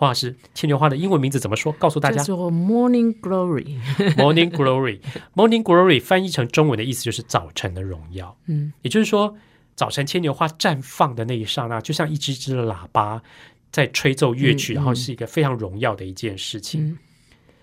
[0.05, 1.73] 黄老师，牵牛花的英文名字怎么说？
[1.73, 5.01] 告诉大家叫做 Morning Glory，，Morning Glory。
[5.35, 8.37] Morning Glory 翻译成中文的意思就是早晨的荣耀。
[8.45, 9.35] 嗯，也就是说，
[9.75, 13.23] 早晨牵牛花绽放的那一刹那，就像一只只的喇叭
[13.73, 16.87] 在吹奏乐曲，嗯然后是一个非常荣耀的一件事情。
[16.87, 16.99] 嗯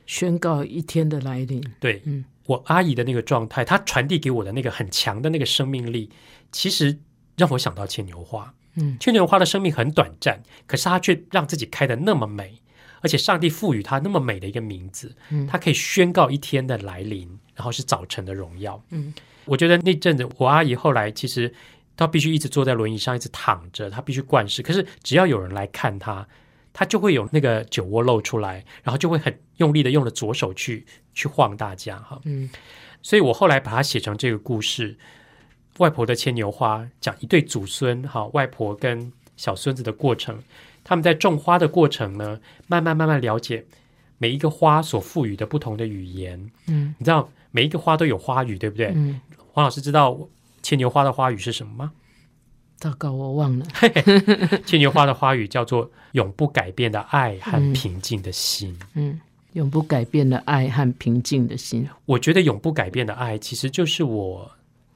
[0.07, 1.63] 宣告一天的来临。
[1.79, 6.09] 对，嗯我阿姨的那个状态，她传递给我的那个很强的那个生命力，
[6.51, 6.97] 其实
[7.37, 8.53] 让我想到牵牛花。
[8.75, 12.61] 嗯，牵牛花的生命很短暂，可是它却让自己开的那么美，
[13.01, 18.81] 而且上帝赋予它那么美的一个名字，嗯它可以宣告一天的来临，然后是早晨的荣耀。
[18.91, 21.53] 嗯，我觉得那阵子我阿姨后来其实
[21.97, 24.61] 她必须一直坐在轮椅上，一直躺着，她必须灌食。
[24.61, 26.25] 可是只要有人来看她，
[26.71, 32.21] 她就会有那个酒窝露出来，然后就会很用力的用了左手去去晃大家哈。
[32.23, 32.49] 嗯，
[33.01, 34.97] 所以我后来把它写成这个故事。
[35.77, 40.37] 外婆的牵牛花讲一对祖孙哈，外婆跟小孙子的过程，
[40.83, 43.65] 他们在种花的过程呢，慢慢慢慢了解
[44.17, 46.39] 每一个花所赋予的不同的语言。
[46.67, 48.91] 嗯，你知道每一个花都有花语，对不对？
[48.95, 49.19] 嗯，
[49.51, 50.17] 黄老师知道
[50.61, 51.91] 牵牛花的花语是什么吗？
[52.77, 53.65] 糟糕，我忘了。
[54.65, 58.75] 牵牛花的花语叫做永不改变的爱和平静的心。
[58.95, 59.19] 嗯，
[59.53, 61.87] 永不改变的爱和平静的心。
[62.05, 64.51] 我觉得永不改变的爱，其实就是我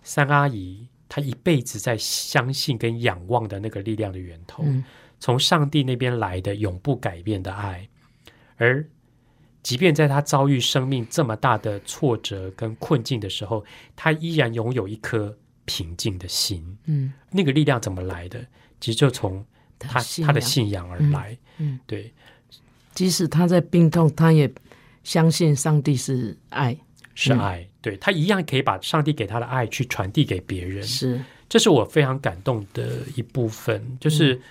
[0.05, 4.81] 三阿姨她一辈子在相信跟仰望的那个力量的源头，嗯
[5.19, 7.87] 从上帝那边来的永不改变的爱。
[8.57, 8.85] 而
[9.63, 13.65] 即便在她遭遇生命这么大的挫折跟困境的时候，
[13.95, 16.77] 她依然拥有一颗平静的心。
[16.85, 18.45] 嗯，那个力量怎么来的？
[18.79, 19.43] 其实就从
[19.79, 21.37] 她信她的信仰而来。
[21.57, 22.13] 嗯，对，
[22.93, 24.53] 即使他在病痛，他也
[25.03, 26.77] 相信上帝是爱。
[27.15, 27.67] 嗯是爱。
[27.81, 30.83] 对他一样可以把上帝给他的爱去传递给别人。
[30.83, 34.41] 是，这是我非常感动的一部分，就是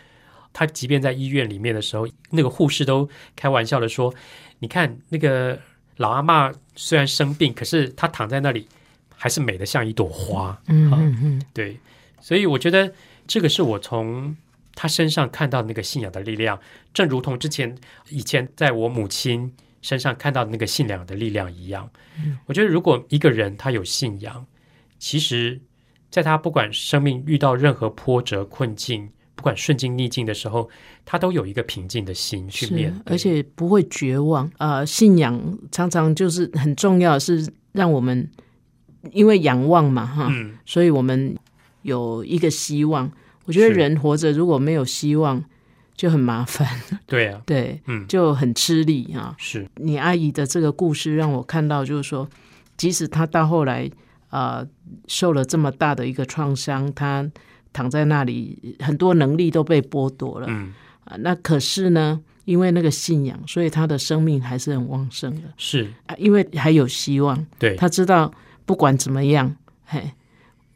[0.53, 4.15] 他即便在医院里面的时候，那个护士都开玩笑的说
[4.61, 5.59] ：“你看那个
[5.97, 8.69] 老阿嬷虽然生病，可是她躺在那里
[9.17, 11.77] 还是美得像一朵花。”嗯嗯对，
[12.21, 12.93] 所以我觉得
[13.27, 14.37] 这个是我从
[14.77, 16.57] 他身上看到那个信仰的力量，
[16.93, 17.77] 正如同之前
[18.11, 19.53] 以前在我母亲
[19.85, 21.89] 身上看到的那个信仰的力量一样。
[22.17, 24.47] 嗯我觉得如果一个人他有信仰，
[24.99, 25.61] 其实
[26.11, 30.71] 在他不管生命遇到任何波折困境，不管顺境逆境的时候，
[31.05, 34.51] 他都有一个平静的心去面，对，而且不会绝望。
[34.57, 38.31] 呃，信仰常常就是很重要，是让我们
[39.13, 41.37] 因为仰望嘛，哈，嗯，所以我们
[41.83, 43.13] 有一个希望。
[43.45, 45.45] 我觉得人活着如果没有希望，
[45.97, 46.69] 就很麻烦，
[47.07, 49.35] 对啊，对，嗯，就很吃力啊。
[49.39, 49.69] 是。
[49.77, 52.29] 你阿姨的这个故事让我看到，就是说，
[52.77, 53.91] 即使她到后来
[54.31, 54.67] 呃
[55.07, 57.25] 受了这么大的一个创伤，她
[57.73, 60.47] 躺在那里，很多能力都被剥夺了。
[60.51, 60.73] 嗯。
[61.05, 65.43] 啊，那可是呢，因为那个信仰，所以他的生命还是很旺盛的。
[65.59, 67.47] 是，啊，因为还有希望。
[67.59, 68.33] 对，他知道
[68.65, 69.55] 不管怎么样，
[69.85, 70.11] 嘿，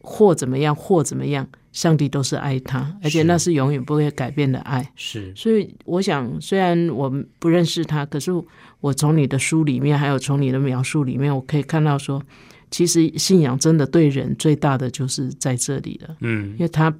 [0.02, 4.84] 或怎么样，或怎么样，上帝都是爱他，而且那是永远不会改变的爱。
[4.96, 5.32] 是。
[5.36, 8.32] 所以我想，虽然我不认识他，可是
[8.80, 12.20] 我从你的书里面，还有从你的描述里面，我可以看到说，
[12.68, 16.50] 其实信仰真的对人最大的就是在这里了，嗯。
[16.54, 16.92] 因为他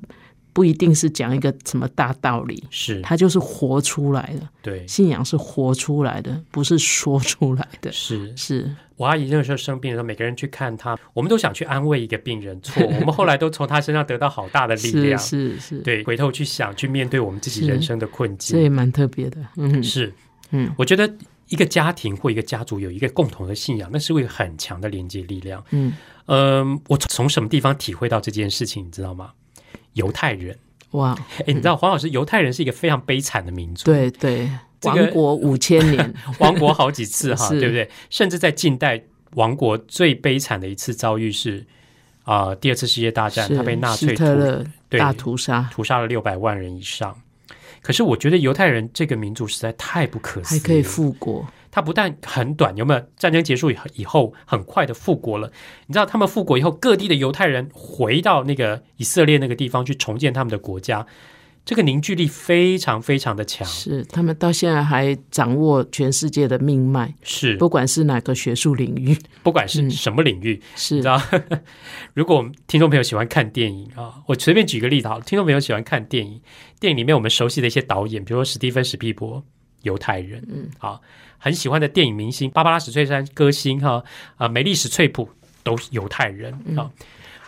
[0.59, 4.49] 不一定是讲一个什么大道理，是，他就是活出来的。
[4.61, 7.91] 对信仰是活出来的，不是说出来的。
[7.95, 15.17] 是是，我阿姨那个时候生病的时候，每个人去看她，我们都想去安慰一个病人，错， 我们后来都从她身上得到好大的力量。
[15.17, 18.69] 是是，，对，回头去想，去面对我们自己人生的困境这也。
[18.69, 19.39] 蛮特别的。
[19.55, 20.13] 嗯是，
[20.51, 21.09] 嗯我觉得
[21.49, 25.65] 一个家庭或一个家族有一个共同的信仰，那是一个很强的连接力量。
[25.71, 25.95] 嗯，
[26.27, 29.31] 嗯，我从什么地方体会到这件事情，你知道吗？
[29.99, 30.57] 犹太人，
[30.93, 37.91] 哇，哎，你知道黄老师，犹太人是一个非常悲惨的民族，，对对，这个亡国五千年， 亡国好几次哈， 对不对？
[38.09, 39.03] 甚至在近代
[39.35, 41.67] 亡国最悲惨的一次遭遇是
[42.25, 47.17] 啊、第二次世界大战，他被纳粹希特勒对大屠杀，屠杀了六百万人以上。
[47.81, 51.47] 可是我觉得犹太人这个民族实在太不可思议，还可以复国。
[51.71, 53.03] 他不但很短，有没有？
[53.17, 55.51] 战争结束以后以后很快的复国了？
[55.87, 61.07] 你知道他们复国以后，各地的犹太人回到那个以色列那个地方去重建他们的国家，
[61.65, 63.67] 这个凝聚力非常非常的强。
[63.69, 69.91] 是他们到现在还掌握全世界的命脉，是，不管是哪个学术领域，不管是嗯。
[69.91, 70.95] 什么领域，是。
[70.95, 71.21] 你知道，
[72.15, 76.41] 如果我们听众朋友喜欢看电影啊，我随便举个例子好了，听众朋友喜欢看电影，
[76.81, 79.45] 电影里面我们熟悉的一些导演，比如说史蒂芬史皮伯，
[79.83, 81.01] 犹太人，嗯，好，
[81.39, 84.05] 很喜欢的电影明星，芭芭拉史翠珊歌星哈，
[84.37, 85.31] 啊、梅丽史翠普
[85.63, 86.91] 都是犹太人啊。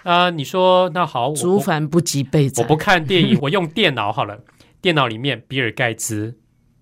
[0.02, 2.62] 啊、你说那好，我竹凡不及被宰。
[2.62, 4.42] 我不看电影，我用电脑好了。
[4.80, 6.34] 电脑里面比尔盖茨，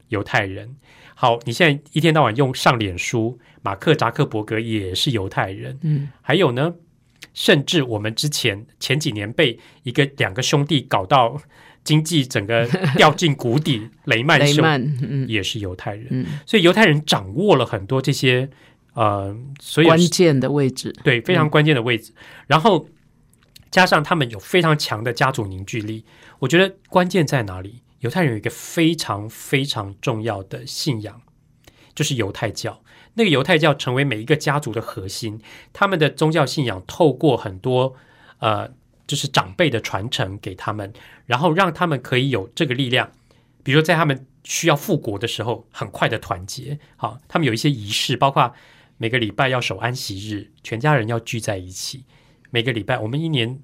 [0.09, 0.77] 犹太人。
[1.17, 5.77] 好，你现在一天到晚用上脸书，马克扎克伯格也是犹太人。
[5.83, 6.75] 嗯，还有呢，
[7.35, 11.37] 甚至我们之前前几年被一个两个兄弟搞到
[11.89, 16.07] 经济整个 掉进谷底，雷曼兄雷曼，嗯也是犹太人。
[16.11, 18.51] 嗯，所以犹太人掌握了很多这些
[18.93, 22.13] 呃，所有关键的位置，对非常关键的位置。
[22.47, 22.87] 然后
[23.71, 26.05] 加上他们有非常强的家族凝聚力。
[26.41, 27.81] 我觉得关键在哪里？
[28.01, 31.23] 犹太人有一个非常非常重要的信仰，
[31.95, 32.83] 就是犹太教。
[33.15, 35.41] 那个犹太教成为每一个家族的核心，
[35.73, 37.95] 他们的宗教信仰透过很多
[38.39, 38.71] 呃，
[39.09, 40.93] 就是长辈的传承给他们，
[41.27, 43.11] 然后让他们可以有这个力量。
[43.65, 46.79] 比如说在他们需要复国的时候，很快的团结。
[46.97, 48.55] 好，他们有一些仪式，包括
[48.97, 52.05] 每个礼拜要守安息日，全家人要聚在一起。
[52.51, 53.59] 每个礼拜，我们一年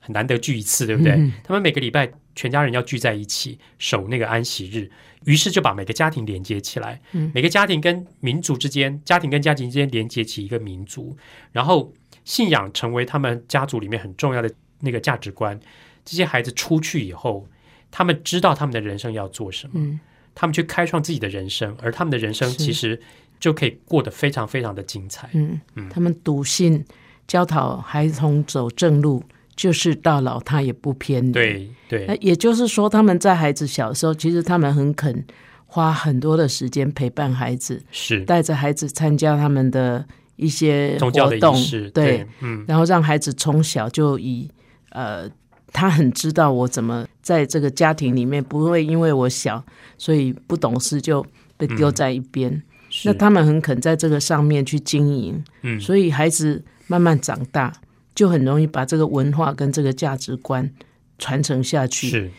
[0.00, 1.12] 很难得聚一次，对不对？
[1.12, 4.90] 嗯他们每个礼拜全家人要聚在一起守那个安息日，
[5.24, 7.00] 于是就把每个家庭连接起来。
[7.12, 11.16] 嗯每个家庭跟民族之间，家庭跟家庭之间连接起一个民族，
[11.52, 11.92] 然后
[12.24, 14.50] 信仰成为他们家族里面很重要的
[14.84, 15.58] 那个价值观。
[16.04, 17.48] 这些孩子出去以后，
[17.90, 19.98] 他们知道他们的人生要做什么，嗯
[20.36, 23.00] 他们去开创自己的人生，而他们的人生其实
[23.38, 25.30] 就可以过得非常非常的精彩。
[25.32, 26.84] 嗯嗯，他们笃信
[27.28, 29.22] 教导孩童走正路，
[29.54, 35.24] 就是到老他也不偏离。，对对那也就是说，他们在孩子小的时候，其实他们很肯
[35.66, 44.50] 花很多的时间陪伴孩子，是带着孩子参加他们的一些宗教的仪式，对，嗯，然后让孩子从小就以
[44.94, 45.28] 呃，
[45.72, 49.62] 他很知道我怎么在这个家庭里面不会因为我小，
[49.98, 51.24] 所以不懂事就
[51.56, 52.50] 被丢在一边。
[52.88, 57.72] 是那他们很肯在这个上面去经营，嗯所以孩子慢慢长大，
[58.14, 60.70] 就很容易把这个文化跟这个价值观
[61.18, 62.08] 传承下去。
[62.08, 62.30] 是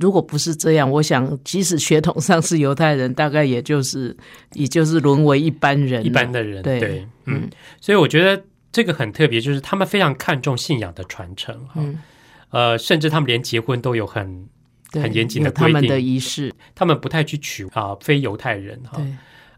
[0.00, 4.16] 如果不是这样，我想即使血统上是犹太人，大概也就是
[4.52, 7.48] 也就是沦为一般人，一般的人，对嗯，
[7.80, 8.42] 所以我觉得
[8.74, 12.02] 这个很特别，就是他们非常看重信仰的传承，哈、嗯。
[12.50, 14.48] 呃，甚至他们连结婚都有很，
[14.90, 15.90] 对很严谨的有他们规定。
[15.90, 19.06] 的仪式，他们不太去娶啊、非犹太人，哈、对，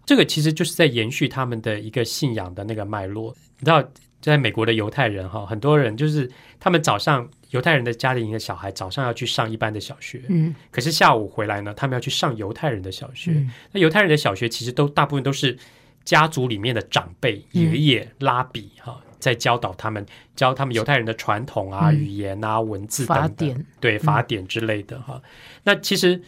[0.05, 3.35] 这个其实就是在延续他们的一个信仰的那个脉络。
[3.59, 3.83] 你知道，
[4.21, 10.55] 在美国的犹太人哈，很多人就是他们早上犹太人的家庭的小孩早上要去上一般的小学，嗯。
[10.71, 13.31] 可是下午回来呢，他们要去上犹太人的小学。
[13.33, 13.51] 嗯。
[13.73, 15.57] 那犹太人的小学其实都大部分都是
[16.05, 17.63] 家族里面的长辈、嗯。
[17.63, 25.21] 爷爷、拉比哈，在教导他们，教他们犹太人的传统啊、嗯语言啊、文字等等法典，嗯对法典之类的哈。
[25.63, 26.21] 那其实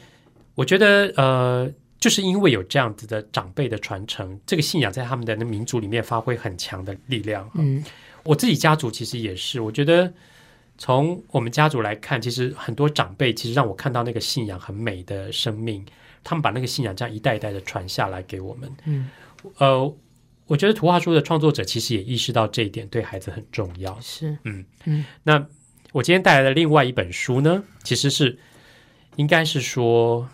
[0.54, 1.70] 我觉得呃。
[2.00, 7.44] 就是因为有这样子的长辈的传承，这个信仰在他们的那民族里面发挥很强的力量。
[7.46, 7.84] 哈嗯
[8.22, 10.12] 我自己家族其实也是，我觉得
[10.76, 15.84] 从我们家族来看，其实很多长辈其实让我看到那个信仰很美的生命，
[16.22, 18.70] 他们把那个信仰这样一代一代的传下来给我们。
[18.84, 19.10] 嗯，
[19.56, 19.92] 呃，
[20.48, 23.96] 我觉得图画书的创作者其实也意识到这一点对孩子很重要。
[24.00, 25.46] 是，嗯嗯那
[25.92, 28.36] 我今天带来的另外一本书呢，其实是
[29.14, 30.28] 应该是说。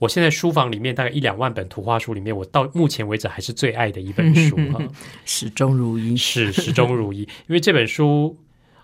[0.00, 4.82] 我现在书房里面大概一两万本图画书里面，我到目前为止还是最爱的一本书哈。
[5.24, 7.20] 始终如一，是始终如一。
[7.20, 8.36] 因为这本书，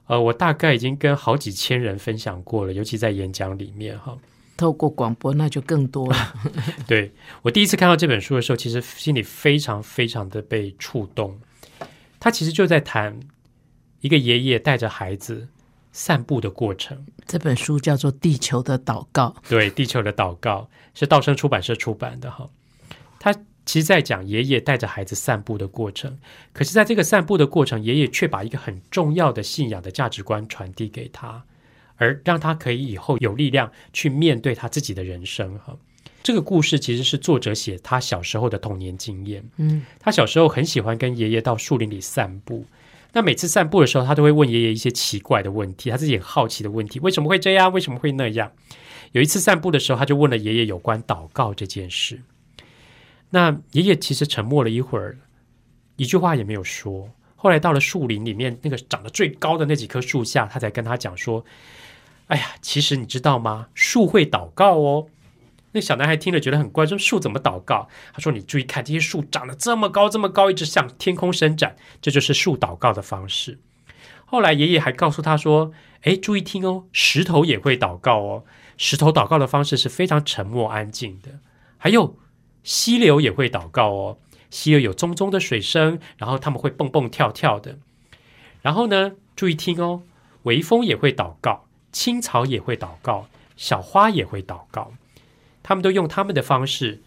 [0.06, 4.16] 呃，我大概已经跟好几千人分享过了，尤其在演讲里面哈。
[4.60, 6.34] 透过广播那就更多了。
[6.86, 11.40] 对我第一次看到这本书的时候，其实心里非常非常的被触动。
[12.18, 13.18] 他其实就在谈
[14.02, 15.48] 一个爷爷带着孩子
[15.92, 17.06] 散步的过程。
[17.26, 20.68] 这本书叫做《地球的祷告》，对，《地球的祷告》
[20.98, 22.50] 是道生出版社出版的哈。
[23.18, 23.32] 他
[23.64, 26.18] 其实在讲爷爷带着孩子散步的过程，
[26.52, 31.42] 可是在这个散步的过程，爷爷却把一个很重要的信仰的价值观传递给他，
[32.00, 35.76] 而让他可以以后有力量去面对他自己的人生哈。
[36.22, 39.44] 这个故事其实是作者写他小时候的童年经验。
[39.58, 42.64] 嗯他小时候很喜欢跟爷爷到树林里散步。
[43.12, 47.72] 那每次散步的时候，他都会问爷爷一些奇怪的问题，他自己很好奇的问题：为什么会这样？
[47.72, 48.52] 为什么会那样？
[49.12, 52.22] 有一次散步的时候，他就问了爷爷有关祷告这件事。
[53.30, 55.18] 那爷爷其实沉默了一会儿，
[55.96, 57.10] 一句话也没有说。
[57.42, 61.42] 后来到了树林里面那个长得最高的那几棵树下，他才跟他讲说
[62.28, 63.68] ：“哎呀，其实你知道吗？
[63.72, 65.06] 树会祷告哦。”
[65.72, 73.58] 那小男孩听了觉得很怪，说：“树怎么祷告？”他说：“你注意看，这些树长得这么高，这么高，一直向天空伸展，这就是树祷告的方式。”
[74.26, 75.72] 后来爷爷还告诉他说
[76.02, 78.44] ：“哎，注意听哦，石头也会祷告哦。
[78.76, 81.30] 石头祷告的方式是非常沉默安静的。
[81.78, 82.18] 还有
[82.62, 84.18] 溪流也会祷告哦，
[84.50, 87.78] 溪流有淙淙的水声，然后他们会蹦蹦跳跳的。
[88.62, 90.02] 然后呢，注意听哦，
[90.42, 93.26] 微风也会祷告，青草也会祷告，
[93.56, 94.92] 小花也会祷告。
[95.62, 97.00] 他们都用他们的方式，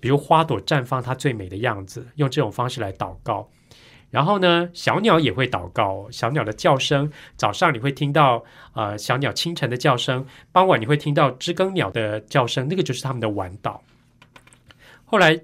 [0.00, 3.48] 比如花朵绽放它最美的样子，用这种方式来祷告。
[4.10, 13.80] 然后呢，小鸟也会祷告，小鸟的叫声，早上你会听到呃小鸟清晨的叫声，傍晚你会听到知更鸟的叫声，那个就是他们的晚祷。
[15.06, 15.40] 后来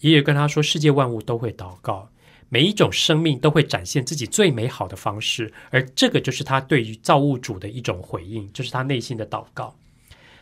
[0.00, 2.08] 爷爷跟他说，世界万物都会祷告，
[2.48, 9.74] 每一种生命都会展现自己最美好的方式，而这个就是他对于造物主的一种回应，就是他内心的祷告。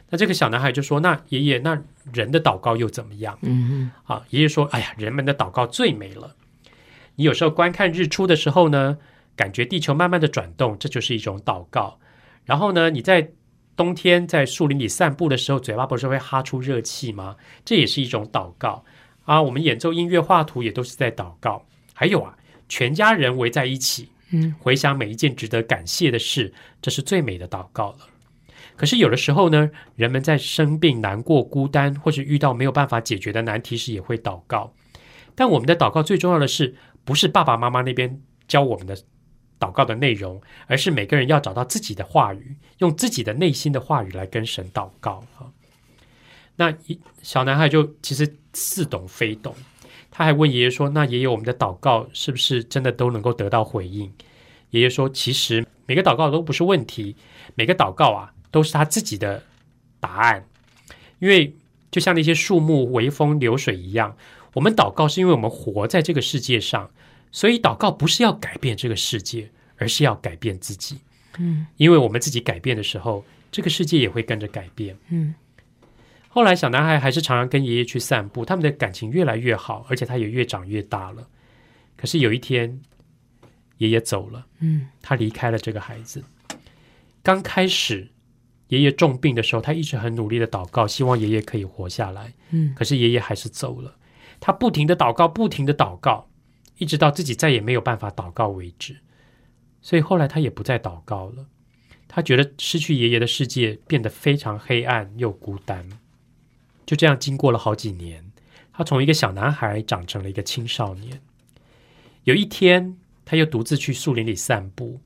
[0.08, 1.82] 那这个小男孩就说：“那爷爷，那
[2.12, 6.36] 人的祷告又怎么样？”嗯啊，爷爷说：“哎呀，人们的祷告最美了。
[7.16, 8.98] 你有时候观看日出的时候呢，
[9.34, 11.98] 感觉地球慢慢的转动，这就是一种祷告。
[12.44, 13.32] 然后呢，你在
[13.74, 17.34] 冬天在树林里散步的时候，嘴巴不是会哈出热气吗？
[17.64, 18.84] 这也是一种祷告
[19.26, 19.42] 啊。
[19.42, 21.66] 我们演奏音乐、画图也都是在祷告。
[21.92, 22.34] 还有啊，
[22.68, 26.52] 全家人围在一起，嗯，回想每一件值得感谢的事，
[26.82, 27.98] 这是最美的祷告了。
[28.76, 34.74] 可是有的时候呢，人们在生病、难过、孤单，或是遇到没有办法解决的难题时，也会祷告。
[35.34, 36.74] 但我们的祷告最重要的是，
[37.04, 38.94] 不是爸爸妈妈那边教我们的
[39.58, 45.48] 祷告的内容，而是每个人要找到自己的话语，用自己的内心的话语来跟神祷告啊。
[46.56, 46.74] 那
[47.22, 49.54] 小男孩就其实似懂非懂，
[50.10, 54.10] 他还问爷爷说：“那爷爷，我们的祷告是不是真的都能够得到回应？”
[54.70, 57.14] 爷爷说：“其实每个祷告都不是问题，
[57.54, 59.42] 每个祷告啊都是他自己的
[60.00, 60.44] 答案，
[61.18, 61.54] 因为
[61.90, 64.16] 就像那些树木、微风、流水一样，
[64.54, 66.90] 我们祷告是因为我们活在这个世界上，
[67.30, 70.98] 所以祷告不是要改变这个世界，而是要改变自己。
[71.38, 74.96] 嗯因为我们自己改变的时候，这个世界也会跟着改变。
[75.10, 75.34] 嗯
[76.36, 81.26] 后来，小男孩还是常常跟爷爷去散步，他们的感情越来越好，而且他也越长越大了。
[81.96, 82.78] 可是有一天，
[83.78, 86.22] 爷爷走了，嗯他离开了这个孩子。
[87.22, 88.10] 刚开始，
[88.68, 92.34] 爷爷重病的时候，他一直很努力的祷告，希望爷爷可以活下来。
[92.50, 93.96] 嗯可是爷爷还是走了，
[94.38, 96.28] 他不停的祷告，不停的祷告，
[96.76, 98.94] 一直到自己再也没有办法祷告为止。
[99.80, 101.46] 所以后来他也不再祷告了。
[102.06, 105.88] 他觉得失去爷爷的世界变得非常黑暗又孤单。
[106.86, 108.32] 就这样经过了好几年，
[108.72, 111.20] 他从一个小男孩长成了一个青少年。
[112.24, 115.00] 有一天，他又独自去树林里散步。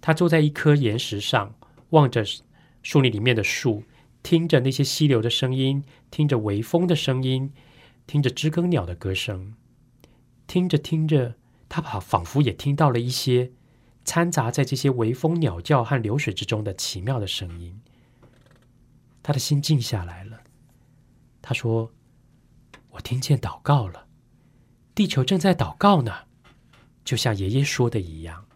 [0.00, 1.56] 他坐在一颗岩石上，
[1.90, 2.24] 望着
[2.82, 3.82] 树林里面的树，
[4.22, 7.52] 听着那些溪流的声音，听着微风的声音，
[8.06, 9.54] 听着知更鸟的歌声。
[10.46, 11.34] 听着听着，
[11.68, 13.50] 他把仿佛也听到了一些
[14.04, 17.80] 掺杂在这些微风、鸟叫和流水之中的奇妙的声音。
[19.22, 20.37] 他的心静下来了。
[21.40, 21.92] 他说
[22.90, 24.06] ：“我听见祷告了，
[24.94, 26.12] 地球正在祷告呢，
[27.04, 28.46] 就像爷爷说的一样。”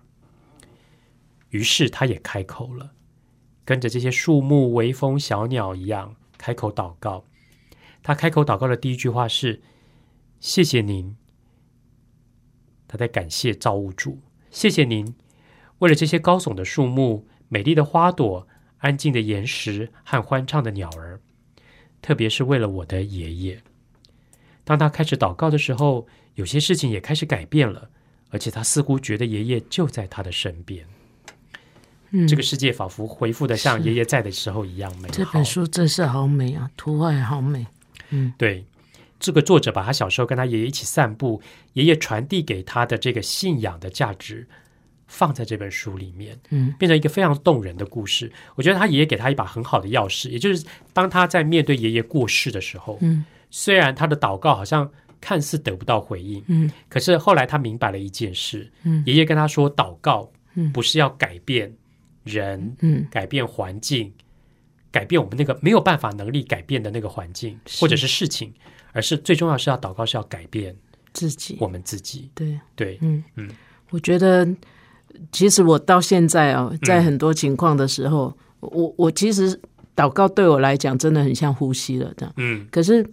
[1.51, 2.93] 于是他也开口了，
[3.65, 7.25] 跟着这些树木、微风、小鸟一样开口祷告。
[8.03, 9.63] 他开口祷告的第一句话是
[10.41, 11.17] ：“谢谢您。”
[12.89, 14.21] 他在感谢造物主，
[14.51, 15.15] 谢谢您
[15.79, 18.47] 为了这些高耸的树木、美丽的花朵、
[18.79, 21.21] 安静的岩石和欢唱的鸟儿，
[22.03, 23.63] 特别是为了我的爷爷。
[24.65, 27.89] 当他开始祷告的时候，有些事情也开始改变了，
[28.31, 30.85] 而且他似乎觉得爷爷就在他的身边。
[32.11, 35.15] 嗯，这个世界仿佛恢复的像爷爷在的时候一样美好。
[35.15, 37.67] 这本书真是好美啊，图画也好美。
[38.11, 38.67] 嗯对，
[39.19, 41.41] 这个作者把他小时候跟他爷爷一起散步，
[41.73, 44.47] 爷爷传递给他的这个信仰的价值，
[45.13, 46.75] 放在这本书里面，嗯。
[46.79, 48.33] 变成一个非常动人的故事。
[48.55, 53.25] 我觉得他爷爷给他一把很好的钥匙，也就是当他在面对爷爷过世的时候，嗯。
[53.51, 54.91] 虽然他的祷告好像
[55.21, 56.71] 看似得不到回应，嗯。
[56.89, 59.03] 可是后来他明白了一件事，嗯。
[59.07, 60.73] 爷爷跟他说，祷告嗯。
[60.73, 61.71] 不是要改变
[62.25, 63.07] 人，嗯。
[63.11, 64.11] 改变环境，
[64.91, 68.51] 改变我们那个没有办法能力改变的那个环境或者是事情，
[68.93, 70.75] 而是最重要是要祷告是要改变
[71.13, 71.59] 自己。
[71.61, 72.31] 我们自己。
[72.35, 73.23] 对，对，嗯。
[73.37, 73.51] 嗯。
[73.91, 74.49] 我觉得
[75.31, 79.59] 其实我到现在哦，在很多情况的时候，我我其实
[79.97, 82.33] 祷告对我来讲真的很像呼吸了这样。
[82.37, 82.67] 嗯。
[82.71, 83.05] 可是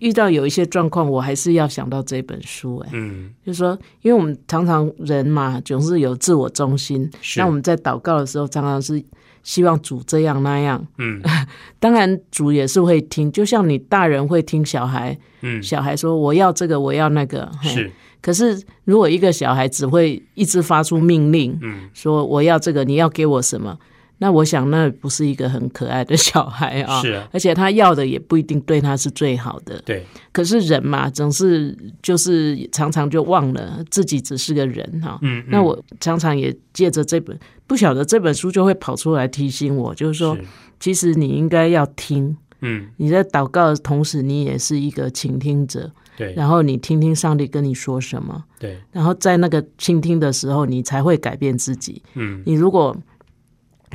[0.00, 7.40] 遇到有一些状况，我还是要想到这本书、哎，嗯，就是说，因为我们常常人嘛，总是有自我中心，是。
[7.40, 9.02] 那我们在祷告的时候，常常是
[9.42, 10.86] 希望主这样那样。
[10.98, 11.22] 嗯。
[11.80, 15.62] 当然，主也是会听，就像你大人会听小孩，嗯。
[15.62, 17.50] 小孩说我要这个，我要那个。
[17.62, 17.90] 是
[18.20, 23.78] 可是如果一个小孩只会一直发出命令，嗯说我要这个，你要给我什么？
[24.20, 27.00] 那我想那不是一个很可爱的小孩啊。
[27.00, 29.80] 是啊而且他要的也不一定对他是最好的。
[29.86, 35.16] 对，可是人嘛，总是就是常常就忘了自己只是个人哈。
[35.22, 37.38] 嗯，那我常常也借着这本，
[37.68, 40.42] 不晓得这本书就会跑出来提醒我，就是说，是
[40.80, 42.88] 其实你应该要听，嗯。
[42.96, 46.32] 你在祷告的同时，你也是一个倾听者，对。
[46.34, 48.78] 然后你听听上帝跟你说什么，对。
[48.92, 52.02] 然后在那个倾听的时候，你才会改变自己。
[52.14, 52.42] 嗯。
[52.46, 52.96] 你如果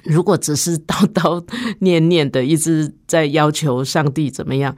[0.03, 1.43] 如果只是叨叨
[1.79, 4.75] 念念的一直在要求上帝怎么样，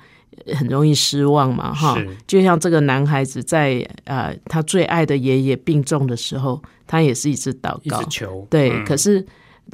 [0.53, 1.97] 很容易失望嘛，哈。
[2.27, 8.01] 就像这个男孩子在呃他最爱的爷爷病重的时候，他也是一直祷告。
[8.01, 8.85] 一直，求，对，嗯。
[8.85, 9.25] 可是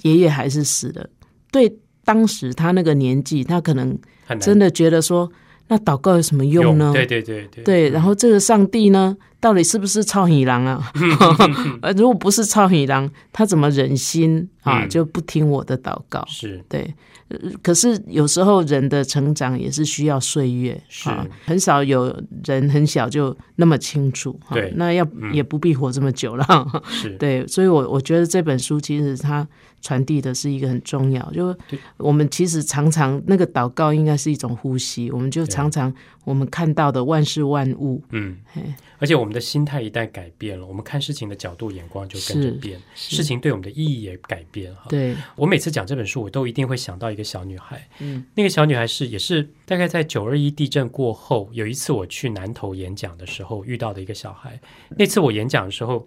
[0.03, 1.09] 爷爷还是死了。
[1.51, 3.97] 对，当时他那个年纪，他可能
[4.39, 5.31] 真的觉得说，
[5.67, 6.91] 那祷告有什么用呢？
[6.93, 7.63] 对对对对。
[7.63, 10.91] 对，然后这个上帝呢，到底是不是超喜郎啊？
[11.81, 14.83] 呃，如果不是超喜郎，他怎么忍心啊？
[14.83, 14.89] 嗯。
[14.89, 16.23] 就不听我的祷告？
[16.27, 16.63] 是。
[16.67, 16.93] 对，
[17.29, 21.09] 呃可是有时候人的成长也是需要岁月，是。
[21.09, 22.13] 啊，很少有
[22.45, 24.73] 人很小就那么清楚，哈对。
[24.75, 25.33] 那要嗯。
[25.33, 26.45] 也不必活这么久了，
[26.89, 29.47] 是， 对，所以我我觉得这本书其实它
[29.81, 38.61] 传递的是一个很重要，就对我们其实常常那个祷告应该是一种呼吸，我们就常常我们看到的万事万物，嗯嘿，
[38.99, 44.85] 而且我们的心态一旦改变了，我们看事情的角度、眼光就跟着变，事情对我们的意义也改变哈。
[44.89, 47.87] 对，我每次讲这本书，我都一定会想到一个小女孩。
[47.99, 54.59] 嗯，那个小女孩是也是大概在九二一地震过后，有一次我去南投演讲的时候遇到的一个小孩。
[54.89, 56.05] 那次我演讲的时候，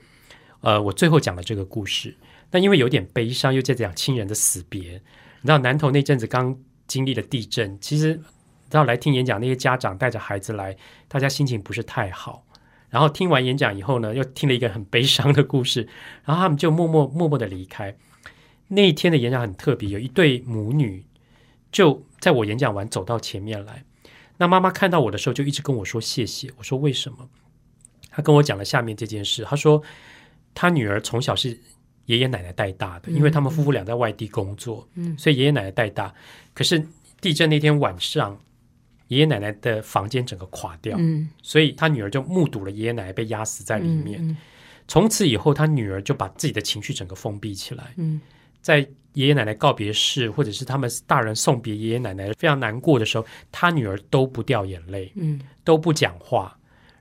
[0.60, 2.14] 呃，我最后讲了这个故事。
[2.54, 4.92] 那因为有点悲伤，又在讲亲人的死别，
[5.40, 8.22] 你知道南投那阵子刚经历了地震，其实你
[8.70, 10.76] 知道来听演讲那些家长带着孩子来，
[11.08, 12.46] 大家心情不是太好。
[12.90, 15.88] 然后听完演讲以后呢，又听了一个很悲伤的故事，
[16.24, 17.96] 然后他们就默默默默的离开。
[18.68, 21.04] 那一天的演讲很特别，有一对母女
[21.72, 23.82] 就在我演讲完走到前面来。
[24.36, 26.48] 那妈妈看到我的时候，就一直跟我说谢谢。
[26.56, 27.28] 我说为什么？
[28.10, 29.42] 她跟我讲了下面这件事。
[29.42, 29.82] 她说，
[30.54, 31.58] 她女儿从小是
[32.06, 36.12] 爷爷奶奶带大的，因为他们夫妇俩在外地工作，嗯所以爷爷奶奶带大。
[36.52, 36.84] 可是
[37.20, 38.38] 地震那天晚上，
[39.08, 44.20] 爷爷奶奶的房间整个垮掉，嗯，所以他女儿就目睹了爷爷奶奶被压死在里面。
[44.20, 44.36] 嗯
[44.86, 47.94] 从此以后，他女儿就把自己的情绪整个封闭起来。
[47.96, 48.20] 嗯，
[48.60, 56.54] 在爷爷奶奶告别式，或者是他们大人送别爷爷奶奶非常难过的时候，他女儿都不掉眼泪，嗯，都不讲话，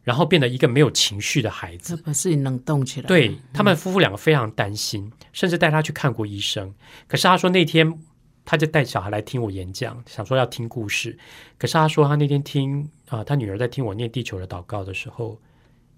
[0.03, 1.95] 然后变得一个没有情绪的孩子。
[1.97, 6.73] 把自己冷冻起来，对他们夫妇两个非常担心，甚至带他去看过医生。
[7.07, 7.97] 可是他说那天
[8.45, 11.17] 他就带小孩来听我演讲，想说要听故事。
[11.57, 15.39] 可是他说他那天听啊、他女儿在听我念地球的祷告的时候，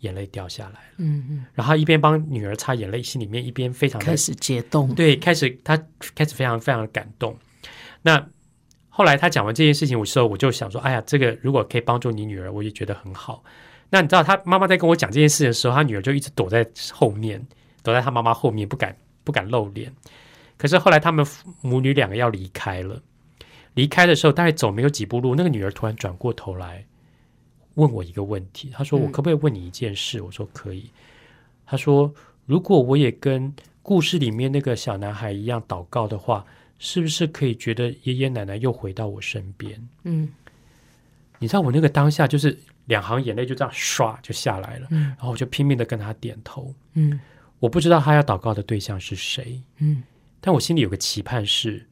[0.01, 0.95] 眼泪掉下来了。
[0.97, 5.81] 嗯嗯，然后一边帮女儿擦眼泪，心里面一边非常的开始解冻，对，开始他
[6.13, 7.37] 开始非常非常的感动。
[8.01, 8.27] 那
[8.89, 13.43] 后来他讲完这件事情我时候，我就想说，哎呀，这个如果可以帮助你女儿，我也觉得很好。
[13.89, 17.45] 那你知道，他妈妈在跟我讲这件事的时候，他女儿就一直躲在后面，
[17.83, 19.93] 躲在他妈妈后面，不敢不敢露脸。
[20.57, 21.25] 可是后来他们
[21.61, 23.01] 母女两个要离开了，
[23.73, 26.85] 离开的时候，大概走没有几步路，那个女儿突然转过头来
[27.75, 30.89] 问我一个问题，她说：“我嗯可不可以问你一件事？”我说：“可以。”
[31.67, 32.13] 她说
[32.45, 36.45] ：“如果我也跟故事里面那个小男孩一样祷告的话，
[36.79, 40.29] 是不是可以觉得爷爷奶奶又回到我身边？”嗯
[41.37, 45.03] 你知道我那个当下就是两行眼泪就这样唰就下来了，嗯。
[45.09, 46.73] 然后我就拼命的跟他点头。
[46.93, 47.19] 嗯。
[47.59, 50.03] 我不知道他要祷告的对象是谁，嗯。
[50.39, 51.87] 但我心里有个期盼是，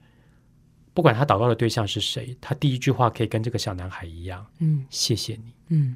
[0.94, 4.86] 不管他祷告的对象是谁，他第一句话可以跟这个小男孩一样，嗯。
[4.90, 5.54] 谢谢你。
[5.70, 5.96] 嗯。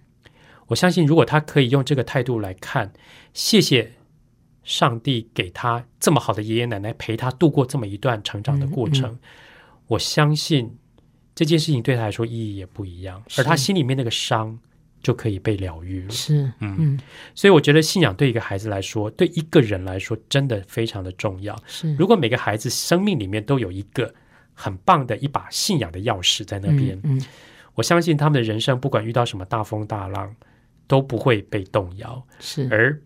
[0.68, 2.92] 我相信，如果他可以用这个态度来看，
[3.34, 3.94] 谢谢
[4.64, 9.20] 上帝给他这么好的爷爷奶奶陪他度过这么一段成长的过程，嗯
[9.88, 10.78] 我相信
[11.34, 14.60] 这件事情对他来说意义也不一样，而他心里面那个伤
[15.08, 16.10] 就可以被疗愈了。
[16.10, 17.00] 是嗯嗯
[17.34, 21.56] 所以我觉得信仰对一个孩子来说，对一个人来说，真的非常的重要。
[21.66, 24.14] 是，如果每个孩子生命里面都有一个
[24.54, 27.24] 很棒的一把信仰的钥匙在那边，嗯
[27.76, 30.36] 我相信他们的人生不管遇到什么大风大浪，
[30.88, 32.22] 都不会被动摇。
[32.42, 33.00] 是而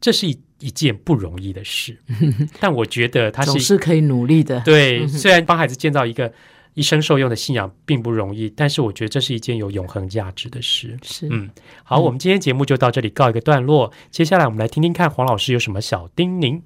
[0.00, 1.96] 这是一一件不容易的事，
[2.58, 5.06] 但我觉得他是总是可以努力的，对。
[5.06, 6.32] 虽然帮孩子建造一个
[6.74, 10.98] 一生受用的信仰并不容易，但是我觉得这是一件有永恒价值的事。
[11.02, 11.48] 是嗯，
[11.84, 13.92] 好，我们今天节目就到这里告一个段落。
[14.10, 16.60] 接下来我们来听听看黄老师有什么小叮咛。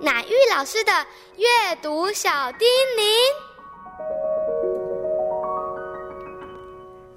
[0.00, 0.90] 乃玉老师的
[1.36, 2.66] 阅读小叮
[2.96, 3.02] 咛。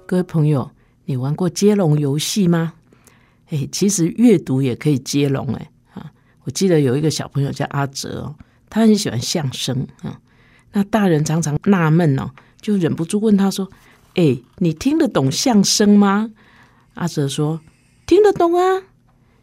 [0.06, 0.70] 各位朋友，
[1.06, 2.74] 你玩过接龙游戏吗？
[3.48, 5.71] 哎，其实阅读也可以接龙哎啊！
[6.44, 8.34] 我记得有一个小朋友叫阿哲哦，
[8.68, 10.20] 他很喜欢相声啊。
[10.72, 12.30] 那大人常常纳闷哦，
[12.60, 13.70] 就忍不住问他说
[14.14, 16.30] ：“哎，你听得懂相声吗？”
[16.94, 17.60] 阿哲说
[18.06, 18.82] ：“听得懂啊。”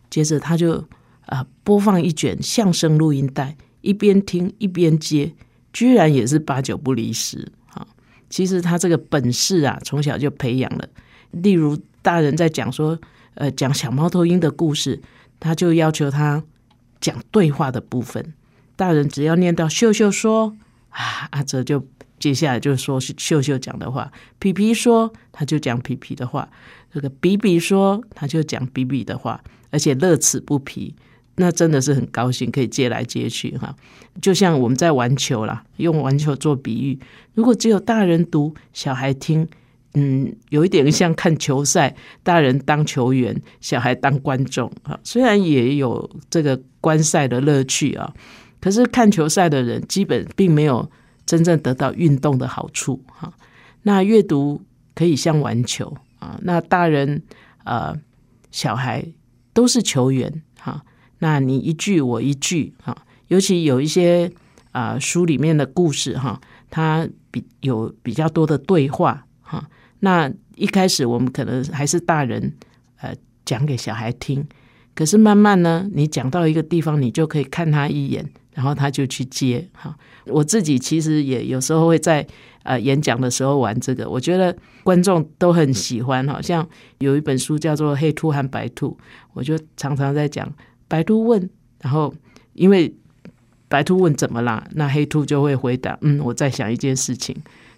[0.10, 0.86] 接着他就
[1.28, 5.34] 啊播放一卷相声录音带，一边听一边接，
[5.72, 7.86] 居然也是八九不离十啊！
[8.30, 10.90] 其实他这个本事啊，从小就培养了。
[11.32, 13.00] 例如，大人在讲说，
[13.36, 15.00] 呃，讲小猫头鹰的故事，
[15.40, 16.44] 他就要求他
[17.00, 18.34] 讲对话的部分。
[18.76, 20.56] 大人只要念到“秀秀说”，
[20.90, 21.86] 啊，阿哲就
[22.18, 26.50] 接下来就说是秀秀讲的话，皮皮说他就讲皮皮的话，
[26.94, 30.96] 这个比比说他就讲比比的话，而且乐此不疲。
[31.42, 33.74] 那真的是很高兴，可以接来接去哈，
[34.22, 37.00] 就像我们在玩球啦，用玩球做比喻。
[37.34, 39.48] 如果只有大人读，小孩听，
[39.94, 45.00] 嗯，有一点像看球赛，大人当球员，小孩当观众啊。
[45.02, 48.14] 虽然也有这个观赛的乐趣啊，
[48.60, 50.90] 可是看球赛的人基本并没有
[51.26, 53.34] 真正得到运动的好处哈。
[53.84, 54.62] 那阅读
[54.96, 57.24] 可以像玩球啊，那大人
[57.64, 57.96] 呃
[58.52, 59.06] 小孩
[59.54, 60.84] 都是球员哈。
[61.20, 64.32] 那你一句我一句哈，尤其有一些
[64.72, 69.70] 啊书里面的故事哈，它比有比较多的对话哈。
[70.00, 72.56] 那一开始我们可能还是大人
[73.02, 73.14] 呃
[73.46, 74.48] 讲给小孩听，
[75.00, 79.96] 可是慢慢呢，你讲到一个地方，你就可以看他一眼，然后他就去接哈。
[80.26, 82.28] 我自己其实也有时候会在
[82.64, 86.28] 呃演讲的时候玩这个，我觉得观众都很喜欢。
[86.28, 88.90] 好像有一本书叫做《黑兔和白兔》，
[89.32, 90.54] 我就常常在讲。
[90.90, 92.14] 白兔问，然后
[92.52, 92.94] 因为
[93.70, 97.34] 白兔问怎么啦，那黑兔就会回答：“嗯，我在想一件事情。”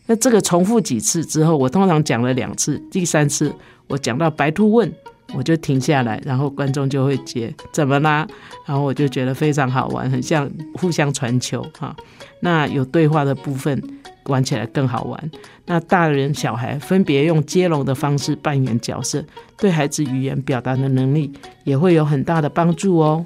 [0.07, 3.53] 那这个重复几次之后，我通常讲了两次，第三次
[3.89, 4.91] 我讲到白兔问，
[5.35, 8.27] 我就停下来，然后观众就会接：“怎么啦？”
[8.65, 11.95] 然后我就觉得非常好玩，很像互相传球哈。
[12.41, 13.81] 那有对话的部分。
[14.25, 15.31] 玩起来更好玩。
[15.65, 19.25] 那大人小孩分别用接龙的方式扮演角色，
[19.57, 23.25] 对孩子语言表达的能力也会有很大的帮助哦。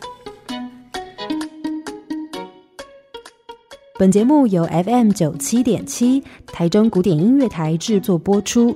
[3.99, 8.76] 本节目由 FM 九七点七台中古典音乐台制作播出，